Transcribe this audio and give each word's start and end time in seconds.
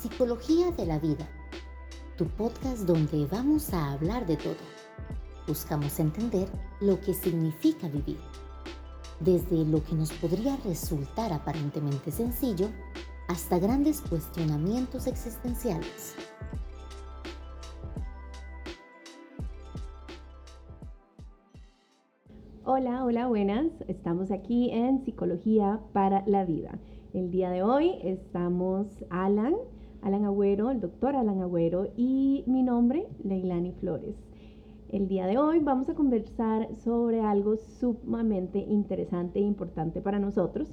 Psicología 0.00 0.70
de 0.70 0.86
la 0.86 1.00
Vida, 1.00 1.28
tu 2.16 2.26
podcast 2.28 2.86
donde 2.86 3.26
vamos 3.26 3.74
a 3.74 3.94
hablar 3.94 4.24
de 4.28 4.36
todo. 4.36 4.54
Buscamos 5.48 5.98
entender 5.98 6.46
lo 6.80 7.00
que 7.00 7.12
significa 7.12 7.88
vivir, 7.88 8.20
desde 9.18 9.64
lo 9.64 9.82
que 9.82 9.96
nos 9.96 10.12
podría 10.12 10.56
resultar 10.58 11.32
aparentemente 11.32 12.12
sencillo 12.12 12.68
hasta 13.26 13.58
grandes 13.58 14.00
cuestionamientos 14.00 15.08
existenciales. 15.08 16.14
Hola, 22.64 23.04
hola, 23.04 23.26
buenas. 23.26 23.66
Estamos 23.88 24.30
aquí 24.30 24.70
en 24.70 25.04
Psicología 25.04 25.80
para 25.92 26.22
la 26.28 26.44
Vida. 26.44 26.78
El 27.14 27.32
día 27.32 27.50
de 27.50 27.64
hoy 27.64 27.98
estamos 28.04 28.86
Alan, 29.10 29.56
Alan 30.02 30.24
Agüero, 30.24 30.70
el 30.70 30.80
doctor 30.80 31.16
Alan 31.16 31.40
Agüero 31.40 31.88
y 31.96 32.44
mi 32.46 32.62
nombre, 32.62 33.06
Leilani 33.24 33.72
Flores. 33.72 34.14
El 34.90 35.08
día 35.08 35.26
de 35.26 35.38
hoy 35.38 35.58
vamos 35.58 35.88
a 35.88 35.94
conversar 35.94 36.74
sobre 36.76 37.20
algo 37.20 37.56
sumamente 37.56 38.58
interesante 38.58 39.38
e 39.38 39.42
importante 39.42 40.00
para 40.00 40.18
nosotros, 40.18 40.72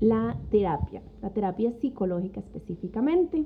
la 0.00 0.36
terapia, 0.50 1.02
la 1.22 1.30
terapia 1.30 1.72
psicológica 1.72 2.40
específicamente. 2.40 3.44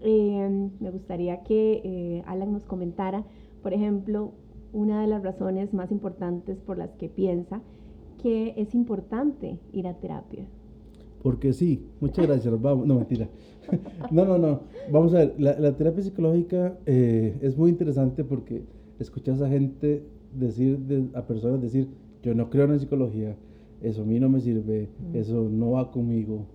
Eh, 0.00 0.70
me 0.80 0.90
gustaría 0.90 1.42
que 1.44 1.80
eh, 1.84 2.22
Alan 2.26 2.52
nos 2.52 2.64
comentara, 2.64 3.24
por 3.62 3.74
ejemplo, 3.74 4.32
una 4.72 5.02
de 5.02 5.06
las 5.06 5.22
razones 5.22 5.72
más 5.74 5.92
importantes 5.92 6.58
por 6.60 6.78
las 6.78 6.90
que 6.94 7.08
piensa 7.08 7.60
que 8.22 8.54
es 8.56 8.74
importante 8.74 9.58
ir 9.72 9.86
a 9.86 9.94
terapia. 9.94 10.46
Porque 11.22 11.52
sí, 11.52 11.86
muchas 12.00 12.26
gracias. 12.26 12.60
Vamos, 12.60 12.86
no, 12.86 12.96
mentira. 12.96 13.28
No, 14.10 14.24
no, 14.24 14.38
no. 14.38 14.62
Vamos 14.90 15.14
a 15.14 15.18
ver, 15.18 15.34
la, 15.38 15.76
terapia 15.76 16.02
psicológica 16.02 16.76
eh, 16.84 17.38
es 17.40 17.56
muy 17.56 17.70
interesante 17.70 18.24
porque 18.24 18.64
escuchas 18.98 19.40
a 19.40 19.48
gente 19.48 20.02
decir, 20.34 20.80
a 21.14 21.22
personas 21.22 21.62
decir, 21.62 21.88
yo 22.22 22.34
no 22.34 22.50
creo 22.50 22.64
en 22.64 22.72
la 22.72 22.78
psicología, 22.80 23.36
eso 23.80 24.02
a 24.02 24.04
mí 24.04 24.18
no 24.18 24.28
me 24.28 24.40
sirve, 24.40 24.88
mm. 25.12 25.16
eso 25.16 25.48
no 25.48 25.70
va 25.72 25.92
conmigo. 25.92 26.46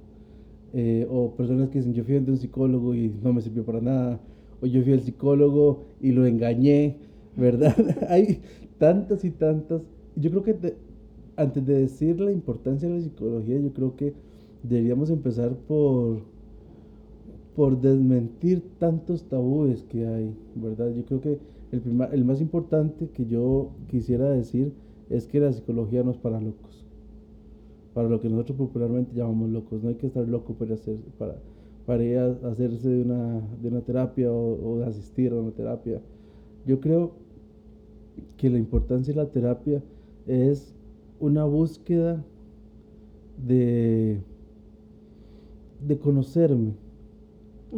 Eh, 0.73 1.07
o 1.09 1.31
personas 1.31 1.69
que 1.69 1.79
dicen, 1.79 1.93
yo 1.93 2.03
fui 2.03 2.17
a 2.17 2.19
un 2.19 2.37
psicólogo 2.37 2.93
y 2.93 3.09
no 3.23 3.31
me 3.31 3.41
sirvió 3.41 3.65
para 3.65 3.79
nada, 3.79 4.19
o 4.61 4.65
yo 4.65 4.83
fui 4.83 4.91
al 4.91 5.01
psicólogo 5.01 5.85
y 6.01 6.11
lo 6.11 6.25
engañé. 6.25 6.97
¿verdad? 7.37 7.75
Hay 8.09 8.41
tantas 8.77 9.23
y 9.23 9.31
tantas. 9.31 9.81
Yo 10.15 10.31
creo 10.31 10.43
que 10.43 10.75
antes 11.35 11.65
de 11.65 11.79
decir 11.79 12.19
la 12.19 12.31
importancia 12.31 12.89
de 12.89 12.95
la 12.95 13.01
psicología, 13.01 13.59
yo 13.59 13.71
creo 13.71 13.95
que 13.95 14.13
deberíamos 14.63 15.09
empezar 15.09 15.55
por, 15.67 16.19
por 17.55 17.79
desmentir 17.79 18.63
tantos 18.79 19.23
tabúes 19.23 19.83
que 19.83 20.05
hay, 20.05 20.35
¿verdad? 20.55 20.93
Yo 20.95 21.05
creo 21.05 21.21
que 21.21 21.39
el, 21.71 21.81
el 22.11 22.25
más 22.25 22.41
importante 22.41 23.09
que 23.09 23.25
yo 23.25 23.71
quisiera 23.87 24.29
decir 24.29 24.73
es 25.09 25.27
que 25.27 25.39
la 25.39 25.53
psicología 25.53 26.03
no 26.03 26.11
es 26.11 26.17
para 26.17 26.41
locos, 26.41 26.85
para 27.93 28.09
lo 28.09 28.21
que 28.21 28.29
nosotros 28.29 28.57
popularmente 28.57 29.15
llamamos 29.15 29.49
locos. 29.49 29.83
No 29.83 29.89
hay 29.89 29.95
que 29.95 30.07
estar 30.07 30.27
loco 30.27 30.53
para, 30.53 30.73
hacer, 30.73 30.97
para, 31.17 31.35
para 31.85 32.03
hacerse 32.49 32.89
de 32.89 33.01
una, 33.01 33.41
de 33.61 33.67
una 33.69 33.81
terapia 33.81 34.31
o, 34.31 34.79
o 34.79 34.83
asistir 34.83 35.31
a 35.31 35.35
una 35.35 35.51
terapia. 35.51 36.01
Yo 36.65 36.79
creo 36.79 37.13
que 38.35 38.49
la 38.49 38.57
importancia 38.57 39.13
de 39.13 39.21
la 39.21 39.29
terapia 39.29 39.81
es 40.27 40.73
una 41.19 41.45
búsqueda 41.45 42.23
de, 43.45 44.19
de 45.85 45.97
conocerme, 45.97 46.73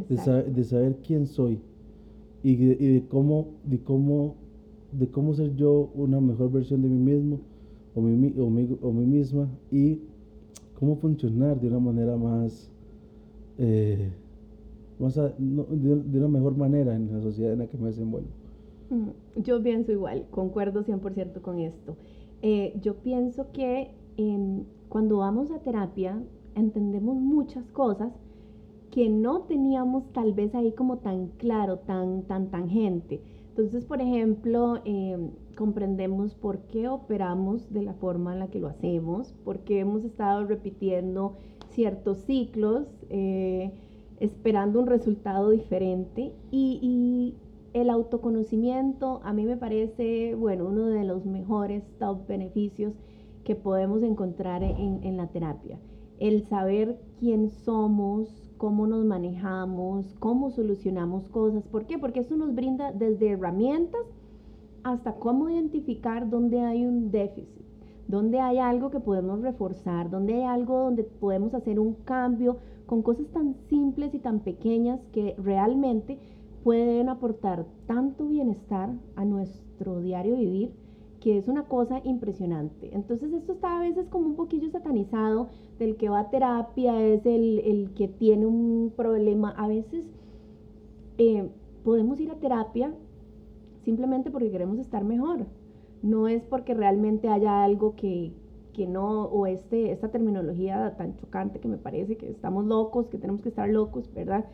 de, 0.08 0.64
saber 0.64 0.98
quién 1.06 1.26
soy 1.28 1.60
y 2.44 2.56
de, 2.56 3.06
cómo, 3.10 3.48
de, 3.66 3.80
cómo, 3.80 4.36
de 4.92 5.08
cómo 5.08 5.34
ser 5.34 5.56
yo 5.56 5.90
una 5.96 6.22
mejor 6.22 6.52
versión 6.52 6.82
de 6.82 6.90
mí 6.90 6.98
mismo 6.98 7.40
o 7.96 8.02
mí, 8.02 8.34
o 8.38 8.44
o 8.88 8.92
mí 8.92 9.06
misma 9.06 9.50
y 9.72 10.00
cómo 10.80 10.96
funcionar 10.96 11.60
de 11.60 11.68
una 11.68 11.80
manera 11.80 12.16
más, 12.16 12.72
eh, 13.58 14.10
más 15.00 15.16
de, 15.16 15.34
de, 15.38 16.18
una 16.20 16.28
mejor 16.30 16.56
manera 16.56 16.96
en 16.96 17.12
la 17.12 17.22
sociedad 17.22 17.54
en 17.54 17.60
la 17.60 17.68
que 17.68 17.78
me 17.78 17.88
desenvuelvo. 17.88 18.30
Mm, 18.90 19.42
yo 19.42 19.62
pienso 19.62 19.92
igual, 19.92 20.26
concuerdo 20.32 20.84
100% 20.84 21.42
con 21.42 21.60
esto. 21.60 21.98
Eh, 22.42 22.80
yo 22.82 22.96
pienso 22.96 23.52
que 23.52 23.92
em, 24.18 24.64
cuando 24.88 25.18
vamos 25.18 25.52
a 25.52 25.60
terapia 25.60 26.24
entendemos 26.60 27.16
muchas 27.16 27.66
cosas 27.72 28.14
que 28.92 29.10
no 29.10 29.42
teníamos 29.42 30.12
tal 30.14 30.34
vez 30.34 30.54
ahí 30.56 30.72
como 30.74 30.98
tan 30.98 31.28
claro, 31.38 31.80
tan, 31.80 32.24
tan 32.24 32.50
tangente. 32.50 33.22
Entonces, 33.50 33.86
por 33.86 34.02
ejemplo, 34.02 34.80
em, 34.86 35.32
comprendemos 35.56 36.34
por 36.36 36.60
qué 36.68 36.88
operamos 36.88 37.72
de 37.72 37.84
la 37.84 37.94
forma 37.94 38.34
en 38.34 38.40
la 38.40 38.48
que 38.48 38.60
lo 38.60 38.68
hacemos, 38.68 39.34
por 39.44 39.60
qué 39.60 39.80
hemos 39.80 40.04
estado 40.04 40.46
repitiendo 40.46 41.36
ciertos 41.70 42.20
ciclos, 42.20 42.88
eh, 43.10 43.72
esperando 44.20 44.80
un 44.80 44.88
resultado 44.88 45.50
diferente 45.50 46.34
y 46.52 47.36
el 47.74 47.90
autoconocimiento 47.90 49.22
a 49.24 49.34
mí 49.34 49.46
me 49.46 49.58
parece, 49.58 50.36
bueno, 50.36 50.66
uno 50.66 50.88
de 50.88 51.04
los 51.04 51.26
mejores 51.26 51.84
top 52.00 52.28
beneficios 52.28 52.94
que 53.44 53.56
podemos 53.56 54.04
encontrar 54.04 54.64
en, 54.64 55.18
la 55.18 55.28
terapia. 55.28 55.80
El 56.20 56.44
saber 56.44 57.00
quién 57.20 57.50
somos, 57.50 58.52
cómo 58.58 58.88
nos 58.88 59.06
manejamos, 59.06 60.16
cómo 60.20 60.52
solucionamos 60.52 61.28
cosas. 61.30 61.64
¿Por 61.64 61.86
qué? 61.86 61.98
Porque 61.98 62.20
eso 62.20 62.36
nos 62.36 62.54
brinda 62.54 62.92
desde 62.92 63.30
herramientas 63.32 64.02
hasta 64.84 65.14
cómo 65.14 65.50
identificar 65.50 66.30
dónde 66.30 66.60
hay 66.60 66.86
un 66.86 67.10
déficit, 67.10 67.66
dónde 68.08 68.40
hay 68.40 68.58
algo 68.58 68.92
que 68.92 69.00
podemos 69.00 69.42
reforzar, 69.42 70.10
dónde 70.10 70.36
hay 70.36 70.44
algo 70.44 70.78
donde 70.80 71.04
podemos 71.04 71.54
hacer 71.54 71.80
un 71.80 71.94
cambio 71.94 72.58
con 72.86 73.02
cosas 73.02 73.28
tan 73.28 73.56
simples 73.70 74.14
y 74.14 74.20
tan 74.20 74.42
pequeñas 74.42 75.00
que 75.14 75.36
realmente 75.38 76.20
pueden 76.64 77.08
aportar 77.08 77.66
tanto 77.88 78.28
bienestar 78.28 78.90
a 79.16 79.24
nuestro 79.24 80.02
diario 80.02 80.36
vivir 80.36 80.74
que 81.20 81.38
es 81.38 81.48
una 81.48 81.64
cosa 81.64 82.02
impresionante. 82.04 82.90
Entonces 82.94 83.34
esto 83.34 83.54
está 83.54 83.78
a 83.78 83.82
veces 83.82 84.08
como 84.08 84.28
un 84.28 84.36
poquillo 84.36 84.70
satanizado, 84.70 85.50
del 85.78 85.98
que 85.98 86.10
va 86.10 86.22
a 86.22 86.30
terapia 86.30 87.02
es 87.04 87.26
el, 87.26 87.92
que 87.96 88.08
tiene 88.08 88.46
un 88.46 88.94
problema. 88.96 89.52
A 89.52 89.68
veces 89.68 90.06
eh, 91.18 91.50
podemos 91.84 92.20
ir 92.20 92.32
a 92.32 92.36
terapia 92.36 92.94
simplemente 93.84 94.32
porque 94.32 94.52
queremos 94.52 94.80
estar 94.80 95.04
mejor. 95.04 95.46
No 96.02 96.28
es 96.28 96.44
porque 96.44 96.74
realmente 96.74 97.28
haya 97.28 97.64
algo 97.64 97.96
que, 97.96 98.32
que 98.74 98.88
no, 98.88 99.24
o 99.26 99.46
este, 99.46 99.92
esta 99.92 100.10
terminología 100.10 100.96
tan 100.98 101.18
chocante 101.18 101.60
que 101.60 101.68
me 101.68 101.78
parece 101.78 102.16
que 102.16 102.30
estamos 102.30 102.66
locos, 102.66 103.08
que 103.08 103.18
tenemos 103.18 103.42
que 103.42 103.50
estar 103.50 103.70
locos, 103.70 104.10
¿verdad? 104.14 104.46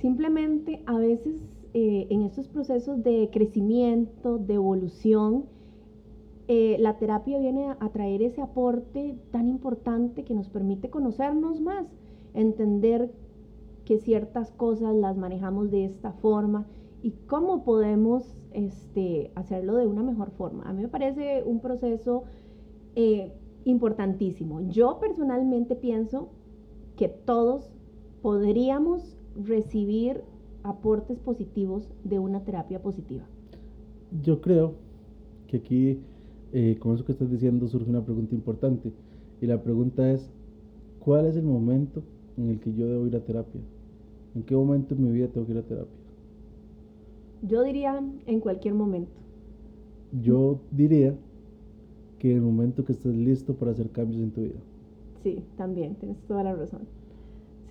Simplemente 0.00 0.82
a 0.86 0.96
veces 0.98 1.36
eh, 1.74 2.06
en 2.08 2.22
estos 2.22 2.48
procesos 2.48 3.02
de 3.02 3.28
crecimiento, 3.30 4.38
de 4.38 4.54
evolución, 4.54 5.44
eh, 6.48 6.76
la 6.78 6.96
terapia 6.96 7.38
viene 7.38 7.68
a, 7.68 7.88
traer 7.90 8.22
ese 8.22 8.40
aporte 8.40 9.18
tan 9.30 9.48
importante 9.48 10.24
que 10.24 10.34
nos 10.34 10.48
permite 10.48 10.90
conocernos 10.90 11.60
más, 11.60 11.86
entender 12.34 13.12
que 13.84 13.98
ciertas 13.98 14.50
cosas 14.52 14.94
las 14.94 15.16
manejamos 15.16 15.70
de 15.70 15.84
esta 15.84 16.12
forma 16.12 16.66
y 17.02 17.12
cómo 17.26 17.64
podemos 17.64 18.36
este, 18.52 19.30
hacerlo 19.34 19.76
de 19.76 19.86
una 19.86 20.02
mejor 20.02 20.30
forma. 20.30 20.64
A 20.64 20.72
mí 20.72 20.82
me 20.82 20.88
parece 20.88 21.42
un 21.44 21.60
proceso 21.60 22.24
eh, 22.94 23.32
importantísimo. 23.64 24.60
Yo 24.68 24.98
personalmente 25.00 25.76
pienso 25.76 26.30
que 26.96 27.08
todos 27.08 27.70
podríamos 28.22 29.16
recibir 29.36 30.22
aportes 30.66 31.20
positivos 31.20 31.88
de 32.04 32.18
una 32.18 32.40
terapia 32.44 32.82
positiva? 32.82 33.24
Yo 34.22 34.40
creo 34.40 34.74
que 35.46 35.58
aquí, 35.58 36.00
eh, 36.52 36.76
con 36.78 36.94
eso 36.94 37.04
que 37.04 37.12
estás 37.12 37.30
diciendo, 37.30 37.66
surge 37.68 37.90
una 37.90 38.04
pregunta 38.04 38.34
importante. 38.34 38.92
Y 39.40 39.46
la 39.46 39.62
pregunta 39.62 40.10
es, 40.10 40.30
¿cuál 41.00 41.26
es 41.26 41.36
el 41.36 41.44
momento 41.44 42.02
en 42.36 42.50
el 42.50 42.60
que 42.60 42.72
yo 42.74 42.86
debo 42.86 43.06
ir 43.06 43.16
a 43.16 43.24
terapia? 43.24 43.60
¿En 44.34 44.42
qué 44.42 44.54
momento 44.54 44.94
en 44.94 45.04
mi 45.04 45.10
vida 45.10 45.28
tengo 45.28 45.46
que 45.46 45.52
ir 45.52 45.58
a 45.58 45.62
terapia? 45.62 45.96
Yo 47.42 47.62
diría 47.62 48.02
en 48.26 48.40
cualquier 48.40 48.74
momento. 48.74 49.12
Yo 50.22 50.60
diría 50.70 51.14
que 52.18 52.30
en 52.30 52.38
el 52.38 52.42
momento 52.42 52.84
que 52.84 52.92
estés 52.92 53.14
listo 53.14 53.54
para 53.54 53.72
hacer 53.72 53.90
cambios 53.90 54.22
en 54.22 54.30
tu 54.30 54.42
vida. 54.42 54.60
Sí, 55.22 55.42
también, 55.56 55.96
tienes 55.96 56.18
toda 56.28 56.44
la 56.44 56.54
razón. 56.54 56.82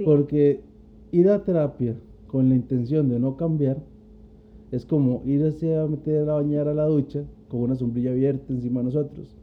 Porque 0.03 0.61
ir 1.11 1.29
a 1.29 1.43
terapia 1.43 1.95
con 2.27 2.49
la 2.49 2.55
intención 2.55 3.09
de 3.09 3.19
no 3.19 3.37
cambiar, 3.37 3.77
es 4.71 4.85
como 4.85 5.21
irse 5.25 5.77
a 5.77 5.87
meter 5.87 6.29
a 6.29 6.35
bañar 6.35 6.67
a 6.67 6.73
la 6.73 6.85
ducha 6.85 7.23
con 7.49 7.61
una 7.61 7.75
sombrilla 7.75 8.11
abierta 8.11 8.53
encima 8.53 8.79
de 8.81 8.85
nosotros. 8.85 9.35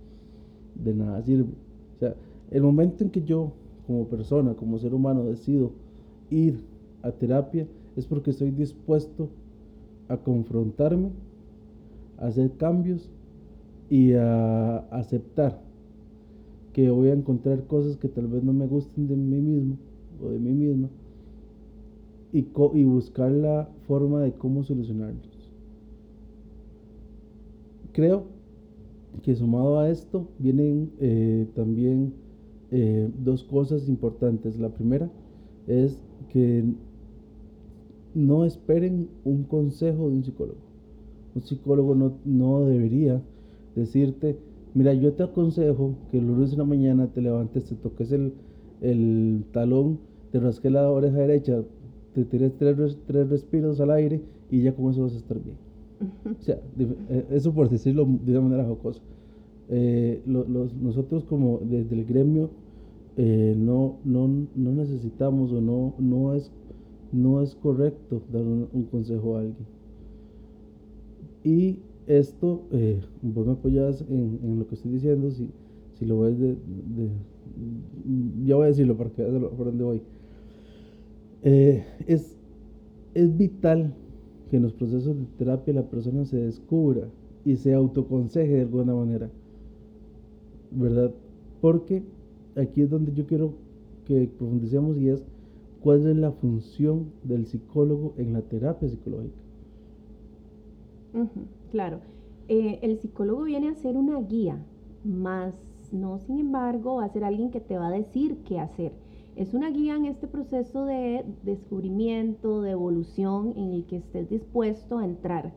De 0.74 0.94
nada 0.94 1.22
sirve. 1.22 1.52
O 1.96 1.98
sea, 1.98 2.14
el 2.50 2.62
momento 2.62 3.04
en 3.04 3.10
que 3.10 3.22
yo, 3.22 3.52
como 3.86 4.06
persona, 4.06 4.54
como 4.54 4.78
ser 4.78 4.94
humano, 4.94 5.24
decido 5.24 5.72
ir 6.30 6.60
a 7.02 7.12
terapia 7.12 7.66
es 7.96 8.06
porque 8.06 8.30
estoy 8.30 8.50
dispuesto 8.50 9.28
a 10.08 10.16
confrontarme, 10.16 11.10
a 12.18 12.26
hacer 12.26 12.52
cambios 12.52 13.10
y 13.90 14.12
a 14.12 14.78
aceptar 14.90 15.60
que 16.72 16.90
voy 16.90 17.08
a 17.08 17.14
encontrar 17.14 17.66
cosas 17.66 17.96
que 17.96 18.08
tal 18.08 18.26
vez 18.26 18.42
no 18.42 18.52
me 18.52 18.66
gusten 18.66 19.06
de 19.08 19.16
mí 19.16 19.40
mismo 19.40 19.76
o 20.22 20.30
de 20.30 20.38
mí 20.38 20.52
misma 20.52 20.88
y, 22.32 22.46
y 22.74 22.84
buscar 22.84 23.30
la 23.30 23.68
forma 23.86 24.20
de 24.20 24.32
cómo 24.32 24.64
solucionarlos. 24.64 25.31
Creo 27.92 28.24
que 29.22 29.34
sumado 29.34 29.78
a 29.78 29.90
esto 29.90 30.28
vienen 30.38 30.92
eh, 30.98 31.46
también 31.54 32.14
eh, 32.70 33.10
dos 33.22 33.44
cosas 33.44 33.88
importantes. 33.88 34.58
La 34.58 34.70
primera 34.70 35.10
es 35.66 36.00
que 36.30 36.64
no 38.14 38.44
esperen 38.44 39.08
un 39.24 39.44
consejo 39.44 40.08
de 40.08 40.16
un 40.16 40.24
psicólogo. 40.24 40.58
Un 41.34 41.42
psicólogo 41.42 41.94
no, 41.94 42.14
no 42.24 42.60
debería 42.64 43.22
decirte, 43.74 44.38
mira, 44.74 44.94
yo 44.94 45.12
te 45.12 45.22
aconsejo 45.22 45.94
que 46.10 46.18
el 46.18 46.26
lunes 46.26 46.50
de 46.50 46.56
la 46.56 46.64
mañana 46.64 47.08
te 47.08 47.20
levantes, 47.20 47.64
te 47.64 47.74
toques 47.74 48.12
el, 48.12 48.32
el 48.80 49.44
talón, 49.52 49.98
te 50.30 50.40
rasques 50.40 50.72
la 50.72 50.90
oreja 50.90 51.18
derecha, 51.18 51.62
te 52.14 52.24
tires 52.24 52.52
tres, 52.58 52.98
tres 53.06 53.28
respiros 53.28 53.80
al 53.80 53.90
aire 53.90 54.20
y 54.50 54.62
ya 54.62 54.74
con 54.74 54.90
eso 54.90 55.02
vas 55.02 55.14
a 55.14 55.18
estar 55.18 55.38
bien. 55.42 55.71
O 56.24 56.42
sea, 56.42 56.60
eh, 56.78 57.26
eso 57.30 57.52
por 57.52 57.68
decirlo 57.68 58.06
de 58.24 58.32
una 58.32 58.40
manera 58.48 58.64
jocosa. 58.68 59.00
Eh, 59.68 60.20
los, 60.26 60.74
nosotros 60.74 61.24
como 61.24 61.60
desde 61.62 61.94
el 61.94 62.04
gremio 62.04 62.50
eh, 63.16 63.54
no, 63.56 63.96
no, 64.04 64.28
no, 64.54 64.72
necesitamos 64.72 65.52
o 65.52 65.60
no, 65.60 65.94
no, 65.98 66.34
es, 66.34 66.50
no 67.12 67.40
es 67.40 67.54
correcto 67.54 68.22
dar 68.32 68.42
un, 68.42 68.88
consejo 68.90 69.36
a 69.36 69.40
alguien. 69.40 69.66
Y 71.44 71.78
esto, 72.06 72.62
vos 73.22 73.46
me 73.46 73.52
apoyas 73.52 74.04
en, 74.08 74.38
en, 74.42 74.58
lo 74.58 74.66
que 74.66 74.74
estoy 74.74 74.92
diciendo, 74.92 75.30
si, 75.30 75.48
si 75.98 76.06
lo 76.06 76.20
ves 76.20 76.38
de, 76.38 76.48
de, 76.48 77.08
ya 78.44 78.56
voy 78.56 78.64
a 78.64 78.68
decirlo 78.68 78.96
para 78.96 79.10
que 79.10 79.22
veas 79.22 79.42
por 79.52 79.66
dónde 79.66 79.84
voy. 79.84 80.02
es, 81.42 82.36
es 83.14 83.36
vital 83.36 83.94
que 84.52 84.58
en 84.58 84.64
los 84.64 84.74
procesos 84.74 85.16
de 85.16 85.24
terapia 85.38 85.72
la 85.72 85.88
persona 85.88 86.26
se 86.26 86.36
descubra 86.36 87.08
y 87.42 87.56
se 87.56 87.72
autoconseje 87.72 88.52
de 88.52 88.60
alguna 88.60 88.94
manera 88.94 89.30
¿verdad? 90.70 91.10
Porque 91.62 92.02
aquí 92.54 92.82
es 92.82 92.90
donde 92.90 93.14
yo 93.14 93.26
quiero 93.26 93.54
que 94.04 94.28
profundicemos 94.38 94.98
y 94.98 95.08
es 95.08 95.24
cuál 95.80 96.06
es 96.06 96.16
la 96.18 96.32
función 96.32 97.06
del 97.24 97.46
psicólogo 97.46 98.12
en 98.18 98.34
la 98.34 98.42
terapia 98.42 98.90
psicológica. 98.90 99.40
claro, 101.70 102.00
eh, 102.48 102.78
el 102.82 102.98
psicólogo 102.98 103.44
viene 103.44 103.70
a 103.70 103.74
ser 103.74 103.96
una 103.96 104.20
guía, 104.20 104.62
más 105.02 105.54
no 105.92 106.18
sin 106.18 106.38
embargo 106.38 106.96
va 106.96 107.06
a 107.06 107.08
ser 107.08 107.24
alguien 107.24 107.50
que 107.50 107.60
te 107.60 107.78
va 107.78 107.88
a 107.88 107.90
decir 107.90 108.36
qué 108.46 108.60
hacer. 108.60 108.92
Es 109.34 109.54
una 109.54 109.70
guía 109.70 109.96
en 109.96 110.04
este 110.04 110.26
proceso 110.26 110.84
de 110.84 111.24
descubrimiento, 111.42 112.60
de 112.60 112.72
evolución 112.72 113.54
en 113.56 113.72
el 113.72 113.86
que 113.86 113.96
estés 113.96 114.28
dispuesto 114.28 114.98
a 114.98 115.06
entrar. 115.06 115.54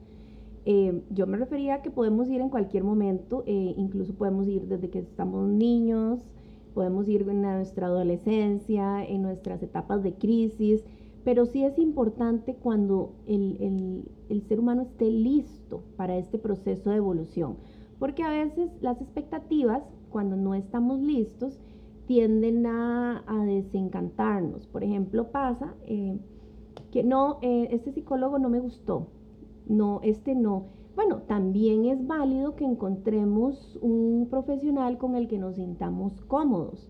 Eh, 0.65 1.03
yo 1.11 1.27
me 1.27 1.37
refería 1.37 1.75
a 1.75 1.81
que 1.81 1.91
podemos 1.91 2.29
ir 2.29 2.39
en 2.39 2.49
cualquier 2.49 2.85
momento, 2.85 3.43
eh, 3.45 3.73
incluso 3.77 4.13
podemos 4.15 4.47
ir 4.47 4.67
desde 4.67 4.89
que 4.89 4.99
estamos 4.99 5.49
niños, 5.49 6.21
podemos 6.73 7.07
ir 7.09 7.27
en 7.29 7.41
nuestra 7.41 7.87
adolescencia, 7.87 9.03
en 9.05 9.21
nuestras 9.21 9.61
etapas 9.61 10.01
de 10.03 10.13
crisis, 10.13 10.83
pero 11.25 11.45
sí 11.45 11.63
es 11.63 11.77
importante 11.77 12.55
cuando 12.55 13.11
el, 13.27 14.05
el, 14.29 14.41
ser 14.43 14.59
humano 14.59 14.83
esté 14.83 15.11
listo 15.11 15.83
para 15.97 16.17
este 16.17 16.37
proceso 16.37 16.91
de 16.91 16.97
evolución, 16.97 17.57
porque 17.99 18.23
a 18.23 18.29
veces 18.29 18.71
las 18.81 19.01
expectativas, 19.01 19.83
cuando 20.09 20.35
no 20.35 20.55
estamos 20.55 20.99
listos, 20.99 21.59
tienden 22.05 22.65
a, 22.65 23.23
a 23.27 23.45
desencantarnos. 23.45 24.67
Por 24.67 24.83
ejemplo, 24.83 25.31
pasa 25.31 25.73
eh, 25.85 26.17
que 26.91 27.03
no, 27.03 27.39
este 27.41 27.91
psicólogo 27.91 28.39
no 28.39 28.49
me 28.49 28.59
gustó, 28.59 29.07
no, 29.67 29.99
este 30.03 30.35
no. 30.35 30.67
Bueno, 30.95 31.23
también 31.23 31.85
es 31.85 32.07
válido 32.07 32.55
que 32.55 32.63
encontremos 32.63 33.77
un 33.81 34.27
profesional 34.29 34.97
con 34.97 35.15
el 35.15 35.27
que 35.27 35.37
nos 35.37 35.55
sintamos 35.55 36.21
cómodos, 36.21 36.89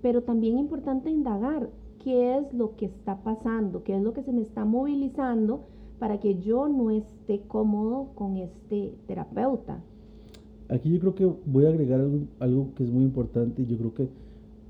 pero 0.00 0.22
también 0.22 0.56
es 0.56 0.62
importante 0.62 1.10
indagar 1.10 1.68
qué 2.02 2.38
es 2.38 2.52
lo 2.54 2.76
que 2.76 2.86
está 2.86 3.22
pasando, 3.22 3.84
qué 3.84 3.94
es 3.96 4.02
lo 4.02 4.12
que 4.14 4.22
se 4.22 4.32
me 4.32 4.40
está 4.40 4.64
movilizando 4.64 5.64
para 5.98 6.18
que 6.18 6.40
yo 6.40 6.68
no 6.68 6.90
esté 6.90 7.42
cómodo 7.42 8.08
con 8.14 8.36
este 8.36 8.94
terapeuta. 9.06 9.82
Aquí 10.68 10.90
yo 10.90 10.98
creo 10.98 11.14
que 11.14 11.30
voy 11.46 11.66
a 11.66 11.68
agregar 11.68 12.00
algo, 12.40 12.68
que 12.74 12.84
es 12.84 12.90
muy 12.90 13.04
importante 13.04 13.62
y 13.62 13.66
yo 13.66 13.76
creo 13.76 13.94
que 13.94 14.08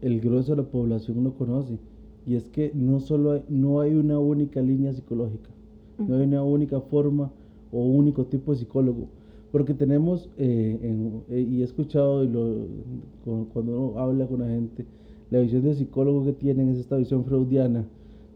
el 0.03 0.21
grueso 0.21 0.55
de 0.55 0.63
la 0.63 0.69
población 0.69 1.25
lo 1.25 1.35
conoce 1.35 1.79
y 2.27 2.35
es 2.35 2.49
que 2.49 2.71
no 2.75 3.01
solo 3.01 3.33
hay, 3.33 3.43
no 3.49 3.81
hay 3.81 3.95
una 3.95 4.19
única 4.19 4.61
línea 4.61 4.93
psicológica, 4.93 5.51
no 5.99 6.17
hay 6.17 6.25
una 6.25 6.43
única 6.43 6.81
forma 6.81 7.31
o 7.73 7.83
único 7.85 8.27
tipo 8.27 8.53
de 8.53 8.59
psicólogo. 8.59 9.09
Porque 9.51 9.75
tenemos, 9.75 10.31
eh, 10.39 10.79
eh, 11.29 11.47
y 11.51 11.61
he 11.61 11.65
escuchado 11.65 12.25
y 12.25 12.29
lo, 12.29 12.67
cuando 13.53 13.91
uno 13.91 13.99
habla 13.99 14.27
con 14.27 14.41
la 14.41 14.47
gente, 14.47 14.87
la 15.31 15.41
visión 15.41 15.63
de 15.63 15.75
psicólogo 15.75 16.25
que 16.25 16.33
tienen 16.33 16.69
es 16.71 16.79
esta 16.79 16.97
visión 16.97 17.25
freudiana, 17.25 17.85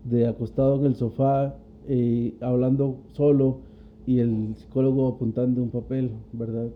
de 0.05 0.27
acostado 0.27 0.77
en 0.81 0.87
el 0.87 0.95
sofá, 0.95 1.57
eh, 1.89 2.35
hablando 2.41 2.97
solo 3.13 3.59
y 4.07 4.19
el 4.19 4.55
psicólogo 4.57 5.09
apuntando 5.09 5.63
un 5.63 5.71
papel, 5.71 6.11
¿verdad? 6.33 6.69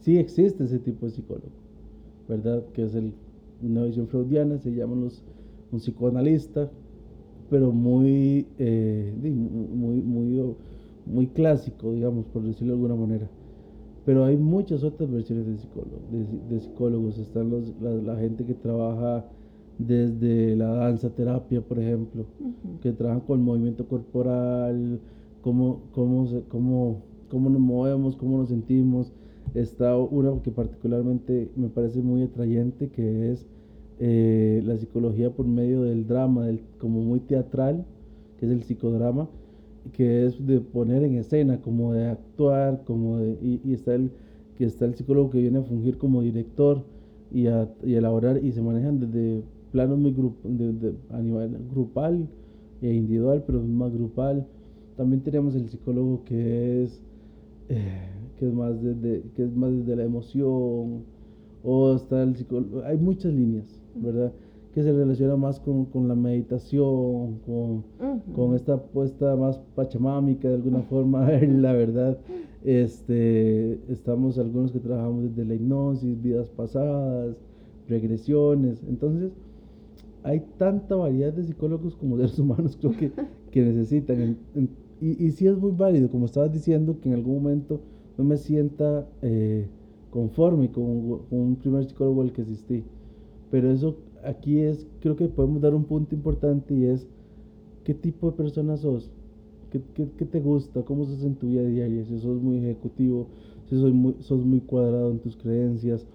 sí 0.00 0.18
existe 0.18 0.64
ese 0.64 0.78
tipo 0.78 1.06
de 1.06 1.12
psicólogo, 1.12 1.48
¿verdad? 2.30 2.64
Que 2.72 2.84
es 2.84 2.94
el, 2.94 3.12
una 3.62 3.84
visión 3.84 4.08
freudiana, 4.08 4.58
se 4.58 4.70
llaman 4.70 5.02
los, 5.02 5.22
un 5.70 5.80
psicoanalista, 5.80 6.70
pero 7.50 7.72
muy, 7.72 8.46
muy, 8.58 10.00
muy 10.00 10.54
muy 11.06 11.26
clásico, 11.26 11.92
digamos, 11.92 12.26
por 12.26 12.42
decirlo 12.42 12.74
de 12.74 12.82
alguna 12.82 12.94
manera. 12.94 13.28
Pero 14.04 14.24
hay 14.24 14.36
muchas 14.36 14.82
otras 14.82 15.10
versiones 15.10 15.46
de, 15.46 15.58
psicólogo, 15.58 15.98
de, 16.48 16.60
psicólogos. 16.60 17.18
Están 17.18 17.50
los, 17.50 17.74
la, 17.80 18.16
gente 18.16 18.44
que 18.44 18.54
trabaja 18.54 19.26
desde 19.78 20.56
la 20.56 20.68
danza 20.68 21.10
terapia, 21.10 21.60
por 21.60 21.78
ejemplo, 21.78 22.24
que 22.80 22.92
trabaja 22.92 23.20
con 23.20 23.40
el 23.40 23.44
movimiento 23.44 23.86
corporal, 23.86 25.00
cómo, 25.42 25.80
cómo, 25.92 26.26
cómo, 26.48 27.02
cómo 27.28 27.50
nos 27.50 27.60
movemos, 27.60 28.16
cómo 28.16 28.38
nos 28.38 28.48
sentimos. 28.48 29.12
Está 29.54 29.96
una 29.96 30.40
que 30.42 30.50
particularmente 30.50 31.50
me 31.56 31.68
parece 31.68 32.00
muy 32.00 32.22
atrayente, 32.22 32.88
que 32.88 33.32
es 33.32 33.46
eh, 33.98 34.62
la 34.64 34.76
psicología 34.76 35.30
por 35.30 35.46
medio 35.46 35.82
del 35.82 36.06
drama, 36.06 36.46
del, 36.46 36.60
como 36.78 37.00
muy 37.00 37.20
teatral, 37.20 37.84
que 38.38 38.46
es 38.46 38.52
el 38.52 38.62
psicodrama 38.62 39.28
que 39.92 40.26
es 40.26 40.46
de 40.46 40.60
poner 40.60 41.02
en 41.02 41.16
escena, 41.16 41.60
como 41.60 41.92
de 41.92 42.08
actuar, 42.08 42.82
como 42.84 43.18
de, 43.18 43.38
y, 43.42 43.72
está 43.72 43.94
el 43.94 44.10
que 44.56 44.64
está 44.64 44.84
el 44.84 44.94
psicólogo 44.94 45.30
que 45.30 45.40
viene 45.40 45.58
a 45.58 45.62
fungir 45.62 45.96
como 45.96 46.20
director 46.20 46.84
y 47.32 47.46
a, 47.46 47.68
y 47.82 47.94
elaborar 47.94 48.44
y 48.44 48.52
se 48.52 48.60
manejan 48.60 49.00
desde 49.00 49.42
planos 49.72 49.98
muy 49.98 50.12
grup, 50.12 50.42
de, 50.44 50.94
a 51.10 51.20
nivel 51.20 51.56
grupal 51.70 52.28
e 52.82 52.92
individual, 52.92 53.42
pero 53.46 53.62
más 53.62 53.92
grupal. 53.94 54.46
También 54.96 55.22
tenemos 55.22 55.54
el 55.54 55.68
psicólogo 55.68 56.24
que 56.24 56.84
es 56.84 57.00
eh, 57.70 58.08
que 58.40 58.46
es 58.46 58.52
más 58.52 58.82
desde 58.82 59.22
que 59.36 59.44
es 59.44 59.54
más 59.54 59.70
desde 59.70 59.94
la 59.94 60.04
emoción 60.04 61.04
o 61.62 61.94
está 61.94 62.22
el 62.22 62.34
psicólogo, 62.34 62.82
hay 62.84 62.96
muchas 62.96 63.32
líneas, 63.32 63.80
¿verdad? 63.94 64.32
que 64.72 64.82
se 64.82 64.92
relaciona 64.92 65.36
más 65.36 65.58
con, 65.58 65.86
con 65.86 66.06
la 66.06 66.14
meditación, 66.14 67.40
con, 67.44 67.84
con, 68.34 68.54
esta 68.54 68.80
puesta 68.80 69.34
más 69.34 69.58
pachamámica 69.74 70.48
de 70.48 70.54
alguna 70.54 70.82
forma, 70.90 71.30
la 71.30 71.72
verdad. 71.72 72.18
Este, 72.62 73.80
estamos 73.90 74.38
algunos 74.38 74.70
que 74.70 74.80
trabajamos 74.80 75.24
desde 75.24 75.44
la 75.44 75.54
hipnosis, 75.54 76.20
vidas 76.22 76.48
pasadas, 76.50 77.36
regresiones. 77.88 78.82
Entonces, 78.88 79.32
hay 80.22 80.40
tanta 80.58 80.94
variedad 80.94 81.32
de 81.32 81.42
psicólogos 81.42 81.96
como 81.96 82.16
seres 82.16 82.38
humanos 82.38 82.76
creo 82.78 82.92
que, 82.92 83.10
que 83.50 83.62
necesitan. 83.64 84.36
y, 85.00 85.26
y 85.26 85.30
sí 85.32 85.46
es 85.46 85.56
muy 85.56 85.72
válido, 85.72 86.10
como 86.10 86.26
estabas 86.26 86.52
diciendo, 86.52 87.00
que 87.00 87.08
en 87.08 87.16
algún 87.16 87.42
momento 87.42 87.80
no 88.16 88.24
me 88.24 88.36
sienta 88.36 89.06
eh, 89.22 89.66
conforme 90.10 90.70
con, 90.70 91.20
un 91.30 91.56
primer 91.56 91.84
psicólogo 91.84 92.22
al 92.22 92.32
que 92.32 92.42
asistí. 92.42 92.84
Pero 93.50 93.70
eso 93.70 93.96
aquí 94.24 94.58
es, 94.60 94.86
creo 95.00 95.16
que 95.16 95.28
podemos 95.28 95.60
dar 95.60 95.74
un 95.74 95.84
punto 95.84 96.14
importante 96.14 96.74
y 96.74 96.84
es 96.84 97.06
qué 97.84 97.94
tipo 97.94 98.30
de 98.30 98.36
persona 98.36 98.76
sos, 98.76 99.10
qué, 99.70 99.80
qué, 99.94 100.24
te 100.24 100.40
gusta, 100.40 100.82
cómo 100.82 101.04
sos 101.04 101.22
en 101.24 101.34
tu 101.36 101.48
vida 101.48 101.62
diaria, 101.64 102.04
si 102.04 102.18
sos 102.18 102.40
muy 102.40 102.58
ejecutivo, 102.58 103.26
si 103.68 103.78
sos 103.78 103.92
muy, 103.92 104.16
sos 104.20 104.44
muy 104.44 104.60
cuadrado 104.60 105.10
en 105.10 105.18
tus 105.18 105.36
creencias, 105.36 106.06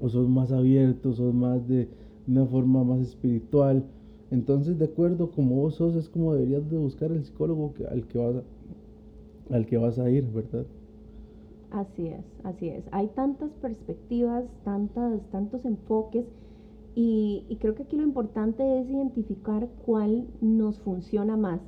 o 0.00 0.08
sos 0.08 0.28
más 0.28 0.52
abierto, 0.52 1.12
sos 1.12 1.32
más 1.32 1.66
de, 1.68 1.88
una 2.26 2.46
forma 2.46 2.84
más 2.84 3.00
espiritual. 3.00 3.84
Entonces, 4.30 4.78
de 4.78 4.86
acuerdo 4.86 5.30
como 5.30 5.56
vos 5.56 5.76
sos, 5.76 5.94
es 5.94 6.08
como 6.08 6.34
deberías 6.34 6.68
de 6.68 6.76
buscar 6.76 7.12
el 7.12 7.24
psicólogo 7.24 7.72
al 7.90 8.06
que 8.06 8.18
vas 8.18 8.42
al 9.50 9.64
que 9.66 9.76
vas 9.76 9.98
a 10.00 10.10
ir, 10.10 10.26
¿verdad? 10.32 10.66
Así 11.70 12.08
es, 12.08 12.24
así 12.44 12.68
es. 12.68 12.84
Hay 12.92 13.08
tantas 13.08 13.50
perspectivas, 13.54 14.44
tantas, 14.64 15.20
tantos 15.30 15.64
enfoques 15.64 16.26
y, 16.94 17.58
creo 17.60 17.74
que 17.74 17.82
aquí 17.82 17.96
lo 17.96 18.02
importante 18.02 18.80
es 18.80 18.88
identificar 18.88 19.68
cuál 19.84 20.26
nos 20.40 20.80
funciona 20.80 21.36
más. 21.36 21.60